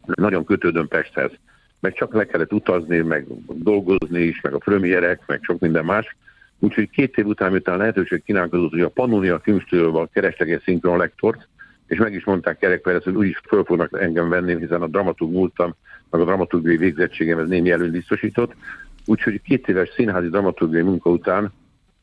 nagyon 0.07 0.45
kötődöm 0.45 0.89
Pesthez. 0.89 1.31
Meg 1.81 1.95
csak 1.95 2.15
le 2.15 2.27
kellett 2.27 2.53
utazni, 2.53 2.99
meg 2.99 3.27
dolgozni 3.47 4.21
is, 4.21 4.41
meg 4.41 4.53
a 4.53 4.59
premierek, 4.59 5.23
meg 5.27 5.39
sok 5.43 5.61
minden 5.61 5.85
más. 5.85 6.17
Úgyhogy 6.59 6.91
két 6.91 7.17
év 7.17 7.27
után, 7.27 7.51
miután 7.51 7.79
lehetőség 7.79 8.23
kínálkozott, 8.25 8.71
hogy 8.71 8.81
a 8.81 8.89
Pannonia 8.89 9.41
filmstúdióval 9.41 10.09
kerestek 10.13 10.49
egy 10.49 10.63
szinkron 10.65 10.99
lektort, 10.99 11.49
és 11.87 11.99
meg 11.99 12.15
is 12.15 12.25
mondták 12.25 12.59
Kerek 12.59 12.81
Perez, 12.81 13.05
hogy 13.05 13.15
úgyis 13.15 13.41
föl 13.49 13.65
fognak 13.65 14.01
engem 14.01 14.29
venni, 14.29 14.57
hiszen 14.57 14.83
a 14.83 14.87
dramaturg 14.87 15.33
múltam, 15.33 15.75
meg 16.11 16.21
a 16.21 16.25
dramaturgiai 16.25 16.77
végzettségem 16.77 17.39
ez 17.39 17.49
némi 17.49 17.71
előny 17.71 17.91
biztosított. 17.91 18.55
Úgyhogy 19.07 19.43
két 19.43 19.69
éves 19.69 19.89
színházi 19.95 20.29
dramaturgiai 20.29 20.83
munka 20.83 21.11
után 21.11 21.53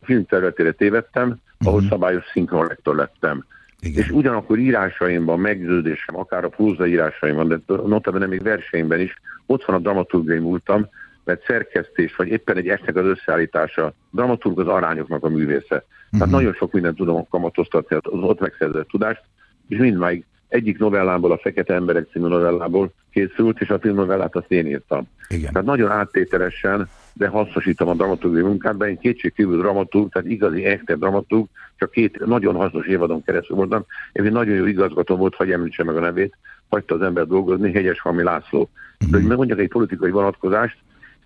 film 0.01 0.25
területére 0.25 0.71
tévedtem, 0.71 1.35
ahol 1.59 1.73
uh-huh. 1.73 1.89
szabályos 1.89 2.25
szinkronlektor 2.33 2.95
lettem. 2.95 3.45
Igen. 3.79 4.03
És 4.03 4.09
ugyanakkor 4.09 4.57
írásaimban, 4.57 5.39
meggyőződésem, 5.39 6.17
akár 6.17 6.43
a 6.43 6.49
próza 6.49 6.87
írásaimban, 6.87 7.47
de 7.47 7.59
notabene 7.67 8.25
még 8.25 8.41
verseimben 8.41 8.99
is, 8.99 9.21
ott 9.45 9.65
van 9.65 9.75
a 9.75 9.79
dramaturgiai 9.79 10.39
múltam, 10.39 10.89
mert 11.23 11.45
szerkesztés, 11.45 12.15
vagy 12.15 12.27
éppen 12.27 12.57
egy 12.57 12.67
esnek 12.67 12.95
az 12.95 13.05
összeállítása, 13.05 13.93
dramaturg 14.11 14.59
az 14.59 14.67
arányoknak 14.67 15.23
a 15.23 15.29
művésze. 15.29 15.75
Uh-huh. 15.75 15.85
Tehát 16.11 16.25
mhm. 16.25 16.35
nagyon 16.35 16.53
sok 16.53 16.71
mindent 16.71 16.95
tudom 16.95 17.27
kamatoztatni 17.29 17.95
az 17.95 18.01
ott 18.21 18.39
megszerzett 18.39 18.87
tudást, 18.87 19.21
és 19.67 19.77
mindmáig 19.77 20.25
egyik 20.47 20.77
novellából, 20.77 21.31
a 21.31 21.37
Fekete 21.37 21.73
Emberek 21.73 22.07
című 22.11 22.27
novellából 22.27 22.91
készült, 23.11 23.61
és 23.61 23.69
a 23.69 23.79
filmnovellát 23.79 24.35
azt 24.35 24.51
én 24.51 24.67
írtam. 24.67 25.07
Igen. 25.27 25.51
Tehát 25.51 25.67
nagyon 25.67 25.91
áttételesen, 25.91 26.89
de 27.13 27.27
hasznosítom 27.27 27.87
a 27.87 27.93
dramaturgiai 27.93 28.43
munkát, 28.43 28.83
én 28.83 28.97
kétségkívül 28.97 29.57
dramaturg, 29.57 30.11
tehát 30.11 30.29
igazi, 30.29 30.65
echte 30.65 30.95
dramaturg, 30.95 31.47
csak 31.75 31.91
két 31.91 32.25
nagyon 32.25 32.55
hasznos 32.55 32.85
évadon 32.85 33.23
keresztül 33.23 33.55
voltam. 33.55 33.85
Én 34.11 34.25
egy 34.25 34.31
nagyon 34.31 34.55
jó 34.55 34.65
igazgató 34.65 35.15
volt, 35.15 35.35
hogy 35.35 35.51
említse 35.51 35.83
meg 35.83 35.95
a 35.95 35.99
nevét, 35.99 36.37
hagyta 36.69 36.95
az 36.95 37.01
ember 37.01 37.27
dolgozni, 37.27 37.73
Hegyes 37.73 37.99
Fami 37.99 38.23
László. 38.23 38.69
De 39.09 39.17
hogy 39.17 39.27
megmondjak 39.27 39.59
egy 39.59 39.67
politikai 39.67 40.11
vonatkozást, 40.11 40.77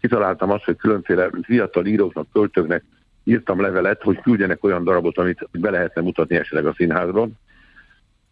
kitaláltam 0.01 0.51
azt, 0.51 0.63
hogy 0.63 0.76
különféle 0.76 1.30
fiatal 1.41 1.86
íróknak, 1.86 2.28
költőknek 2.34 2.84
írtam 3.24 3.61
levelet, 3.61 4.01
hogy 4.01 4.22
küldjenek 4.22 4.63
olyan 4.63 4.84
darabot, 4.84 5.17
amit 5.17 5.47
be 5.51 5.69
lehetne 5.69 6.01
mutatni 6.01 6.36
esetleg 6.36 6.65
a 6.65 6.74
színházban, 6.74 7.39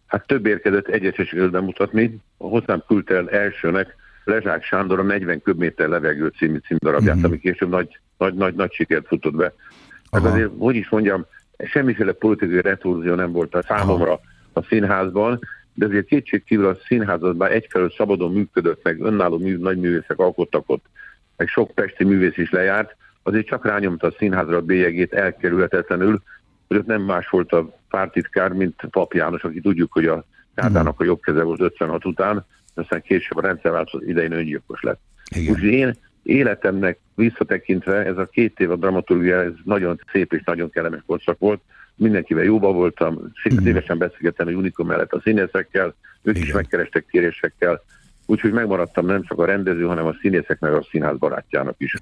Hát 0.10 0.28
több 0.28 0.46
érkezett 0.46 0.88
egyet 0.88 1.16
se 1.16 1.24
sikerült 1.24 1.62
mutatni. 1.62 2.18
A 2.38 2.48
hozzám 2.48 2.84
küldte 2.88 3.16
el 3.16 3.30
elsőnek 3.30 3.96
Lezsák 4.24 4.64
Sándor 4.64 5.00
a 5.00 5.04
40 5.04 5.42
köbméter 5.42 5.88
levegő 5.88 6.28
című 6.38 6.58
címdarabját, 6.58 7.16
uh-huh. 7.16 7.30
ami 7.30 7.40
később 7.40 7.70
nagy, 7.70 8.00
nagy, 8.18 8.34
nagy, 8.34 8.56
nagy 8.56 8.74
sikert 8.74 9.08
futott 9.08 9.36
be. 9.36 9.54
Hát 10.12 10.26
azért, 10.26 10.50
hogy 10.58 10.76
is 10.76 10.90
mondjam, 10.90 11.26
semmiféle 11.58 12.12
politikai 12.12 12.62
retorzió 12.62 13.16
nem 13.16 13.32
volt 13.32 13.56
a 13.56 13.64
számomra 13.64 14.12
Aha. 14.12 14.22
a 14.54 14.62
színházban, 14.62 15.40
de 15.74 15.86
azért 15.86 16.06
kétségkívül 16.06 16.68
a 16.68 16.78
színházat 16.86 17.38
bár 17.38 17.52
egyfelől 17.52 17.92
szabadon 17.98 18.32
működött, 18.32 18.84
meg 18.84 19.02
önálló 19.02 19.38
mű, 19.38 19.58
nagy 19.58 19.78
művészek 19.78 20.20
alkottak 20.20 20.64
ott, 20.66 20.86
meg 21.38 21.48
sok 21.48 21.72
pesti 21.72 22.04
művész 22.04 22.38
is 22.38 22.52
lejárt, 22.52 22.96
azért 23.24 23.48
csak 23.48 23.66
rányomta 23.66 24.08
a 24.08 24.16
színházra 24.18 24.58
a 24.58 24.62
bélyegét 24.62 25.14
elkerülhetetlenül, 25.14 26.22
hogy 26.68 26.78
ott 26.78 26.86
nem 26.86 27.02
más 27.02 27.30
volt 27.30 27.52
a 27.52 27.79
pártitkár, 27.90 28.52
mint 28.52 28.82
Pap 28.90 29.14
János, 29.14 29.44
aki 29.44 29.62
tudjuk, 29.62 29.92
hogy 29.92 30.06
a 30.06 30.26
Kádának 30.56 31.00
a 31.00 31.04
jobb 31.04 31.22
keze 31.22 31.44
volt 31.44 31.62
56 31.62 32.06
után, 32.06 32.46
aztán 32.74 33.02
később 33.02 33.38
a 33.38 33.42
rendszerváltozat 33.42 34.08
idején 34.08 34.32
öngyilkos 34.32 34.82
lett. 34.82 35.00
Úgyhogy 35.38 35.64
én 35.64 35.96
életemnek 36.24 37.00
visszatekintve 37.16 38.06
ez 38.06 38.18
a 38.18 38.26
két 38.26 38.60
év 38.60 38.72
a 38.72 38.76
dramaturgia, 38.76 39.44
ez 39.44 39.52
nagyon 39.64 40.00
szép 40.12 40.34
és 40.34 40.42
nagyon 40.46 40.70
kellemes 40.70 41.02
korszak 41.06 41.40
volt. 41.40 41.62
Mindenkivel 41.96 42.44
jóba 42.44 42.72
voltam, 42.72 43.32
szívesen 43.64 43.98
beszélgettem 43.98 44.48
a 44.48 44.52
Unikum 44.52 44.88
mellett 44.88 45.14
a 45.14 45.22
színészekkel, 45.24 45.96
ők 46.22 46.36
Igen. 46.36 46.48
is 46.48 46.54
megkerestek 46.54 47.06
kérésekkel, 47.06 47.82
úgyhogy 48.26 48.52
megmaradtam 48.52 49.06
nem 49.06 49.24
csak 49.24 49.40
a 49.40 49.46
rendező, 49.46 49.84
hanem 49.84 50.06
a 50.06 50.16
színészek 50.22 50.60
meg 50.60 50.74
a 50.74 50.86
színház 50.90 51.18
barátjának 51.18 51.76
is. 51.78 51.94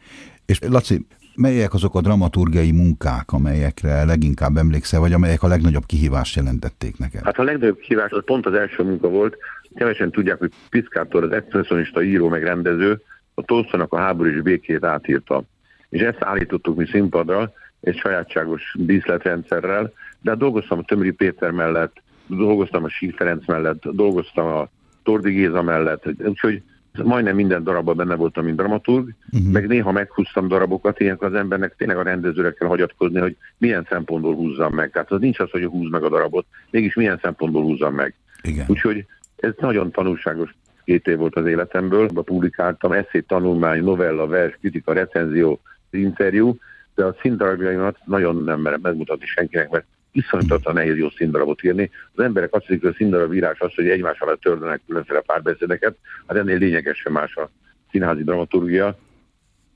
És 0.45 0.59
Laci, 0.59 1.05
Melyek 1.37 1.73
azok 1.73 1.95
a 1.95 2.01
dramaturgiai 2.01 2.71
munkák, 2.71 3.31
amelyekre 3.31 4.05
leginkább 4.05 4.57
emlékszel, 4.57 4.99
vagy 4.99 5.13
amelyek 5.13 5.43
a 5.43 5.47
legnagyobb 5.47 5.85
kihívást 5.85 6.35
jelentették 6.35 6.97
neked? 6.97 7.23
Hát 7.23 7.39
a 7.39 7.43
legnagyobb 7.43 7.79
kihívás 7.79 8.11
az 8.11 8.23
pont 8.25 8.45
az 8.45 8.53
első 8.53 8.83
munka 8.83 9.09
volt. 9.09 9.37
Kevesen 9.75 10.11
tudják, 10.11 10.37
hogy 10.37 10.51
Piszkátor, 10.69 11.23
az 11.23 11.31
expressionista 11.31 12.03
író 12.03 12.29
meg 12.29 12.43
rendező, 12.43 13.01
a 13.33 13.41
Tolszonak 13.41 13.93
a 13.93 13.97
háború 13.97 14.29
és 14.29 14.41
békét 14.41 14.83
átírta. 14.83 15.43
És 15.89 16.01
ezt 16.01 16.23
állítottuk 16.23 16.77
mi 16.77 16.85
színpadra, 16.85 17.51
egy 17.81 17.97
sajátságos 17.97 18.75
díszletrendszerrel, 18.77 19.93
de 20.21 20.29
hát 20.29 20.39
dolgoztam 20.39 20.79
a 20.79 20.83
Tömri 20.83 21.11
Péter 21.11 21.51
mellett, 21.51 22.01
dolgoztam 22.27 22.83
a 22.83 22.89
Sík 22.89 23.15
Ferenc 23.15 23.47
mellett, 23.47 23.83
dolgoztam 23.83 24.47
a 24.47 24.69
Tordi 25.03 25.31
Géza 25.31 25.61
mellett, 25.61 26.03
úgyhogy 26.17 26.63
majdnem 27.03 27.35
minden 27.35 27.63
darabban 27.63 27.95
benne 27.95 28.15
voltam, 28.15 28.45
mint 28.45 28.57
dramaturg, 28.57 29.09
uh-huh. 29.31 29.51
meg 29.51 29.67
néha 29.67 29.91
meghúztam 29.91 30.47
darabokat, 30.47 30.99
ilyenkor 30.99 31.27
az 31.27 31.33
embernek 31.33 31.75
tényleg 31.77 31.97
a 31.97 32.03
rendezőre 32.03 32.53
kell 32.53 32.67
hagyatkozni, 32.67 33.19
hogy 33.19 33.35
milyen 33.57 33.85
szempontból 33.89 34.35
húzzam 34.35 34.73
meg. 34.73 34.91
Tehát 34.91 35.11
az 35.11 35.19
nincs 35.19 35.39
az, 35.39 35.49
hogy 35.49 35.65
húz 35.65 35.89
meg 35.89 36.03
a 36.03 36.09
darabot, 36.09 36.45
mégis 36.69 36.95
milyen 36.95 37.19
szempontból 37.21 37.61
húzzam 37.61 37.93
meg. 37.93 38.13
Igen. 38.41 38.65
Úgyhogy 38.67 39.05
ez 39.35 39.53
nagyon 39.59 39.91
tanulságos 39.91 40.55
két 40.83 41.07
év 41.07 41.17
volt 41.17 41.35
az 41.35 41.45
életemből, 41.45 42.07
publikáltam 42.07 42.91
eszét, 42.91 43.27
tanulmány, 43.27 43.83
novella, 43.83 44.27
vers, 44.27 44.57
kritika, 44.59 44.93
recenzió, 44.93 45.59
interjú, 45.89 46.57
de 46.95 47.03
a 47.03 47.15
színdarabjaimat 47.21 47.97
nagyon 48.05 48.43
nem 48.43 48.59
merem 48.59 48.79
megmutatni 48.81 49.25
senkinek, 49.25 49.69
mert 49.69 49.85
iszonyatosan 50.17 50.73
nehéz 50.73 50.97
jó 50.97 51.09
színdarabot 51.09 51.63
írni. 51.63 51.89
Az 52.15 52.23
emberek 52.23 52.53
azt 52.53 52.65
hiszik, 52.65 52.81
hogy 52.81 52.91
a 52.91 52.95
színdarab 52.95 53.33
írás 53.33 53.59
az, 53.59 53.73
hogy 53.73 53.89
egymás 53.89 54.19
alatt 54.19 54.41
tördenek 54.41 54.81
különféle 54.87 55.19
párbeszédeket, 55.19 55.97
hát 56.27 56.37
ennél 56.37 56.57
lényegesen 56.57 57.11
más 57.11 57.35
a 57.35 57.49
színházi 57.91 58.23
dramaturgia. 58.23 58.97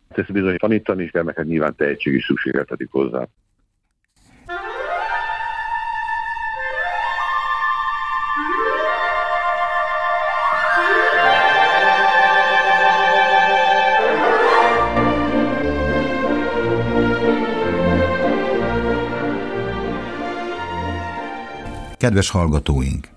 Ezt 0.10 0.32
bizony 0.32 0.58
tanítani 0.58 1.10
kell, 1.10 1.24
meg 1.24 1.36
hát 1.36 1.46
nyilván 1.46 1.76
tehetség 1.76 2.14
is 2.14 2.26
szükségeltetik 2.26 2.88
hozzá. 2.92 3.28
Kedves 22.02 22.30
hallgatóink! 22.30 23.10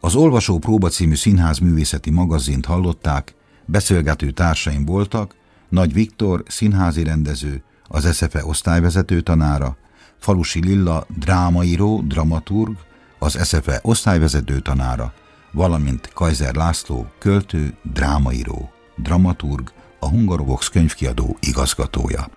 Az 0.00 0.14
Olvasó 0.14 0.58
Próba 0.58 0.88
című 0.88 1.14
színház 1.14 1.58
művészeti 1.58 2.10
magazint 2.10 2.66
hallották, 2.66 3.34
beszélgető 3.64 4.30
társaim 4.30 4.84
voltak, 4.84 5.34
Nagy 5.68 5.92
Viktor, 5.92 6.42
színházi 6.46 7.02
rendező, 7.02 7.62
az 7.88 8.16
SZFE 8.16 8.44
osztályvezető 8.44 9.20
tanára, 9.20 9.76
Falusi 10.18 10.64
Lilla, 10.64 11.06
drámaíró, 11.18 12.00
dramaturg, 12.00 12.76
az 13.18 13.38
SZFE 13.42 13.80
osztályvezető 13.82 14.60
tanára, 14.60 15.12
valamint 15.52 16.10
Kaiser 16.12 16.54
László, 16.54 17.06
költő, 17.18 17.74
drámaíró, 17.92 18.72
dramaturg, 18.96 19.72
a 20.00 20.08
Hungarovox 20.08 20.68
könyvkiadó 20.68 21.36
igazgatója. 21.40 22.28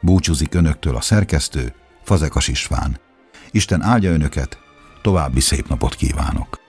Búcsúzik 0.00 0.54
önöktől 0.54 0.96
a 0.96 1.00
szerkesztő, 1.00 1.74
Fazekas 2.02 2.48
István. 2.48 2.98
Isten 3.50 3.82
áldja 3.82 4.12
önöket, 4.12 4.61
További 5.02 5.40
szép 5.40 5.68
napot 5.68 5.94
kívánok! 5.94 6.61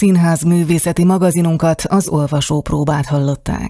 Színház 0.00 0.42
művészeti 0.42 1.04
magazinunkat, 1.04 1.82
az 1.88 2.08
olvasópróbát 2.08 3.06
hallották. 3.06 3.69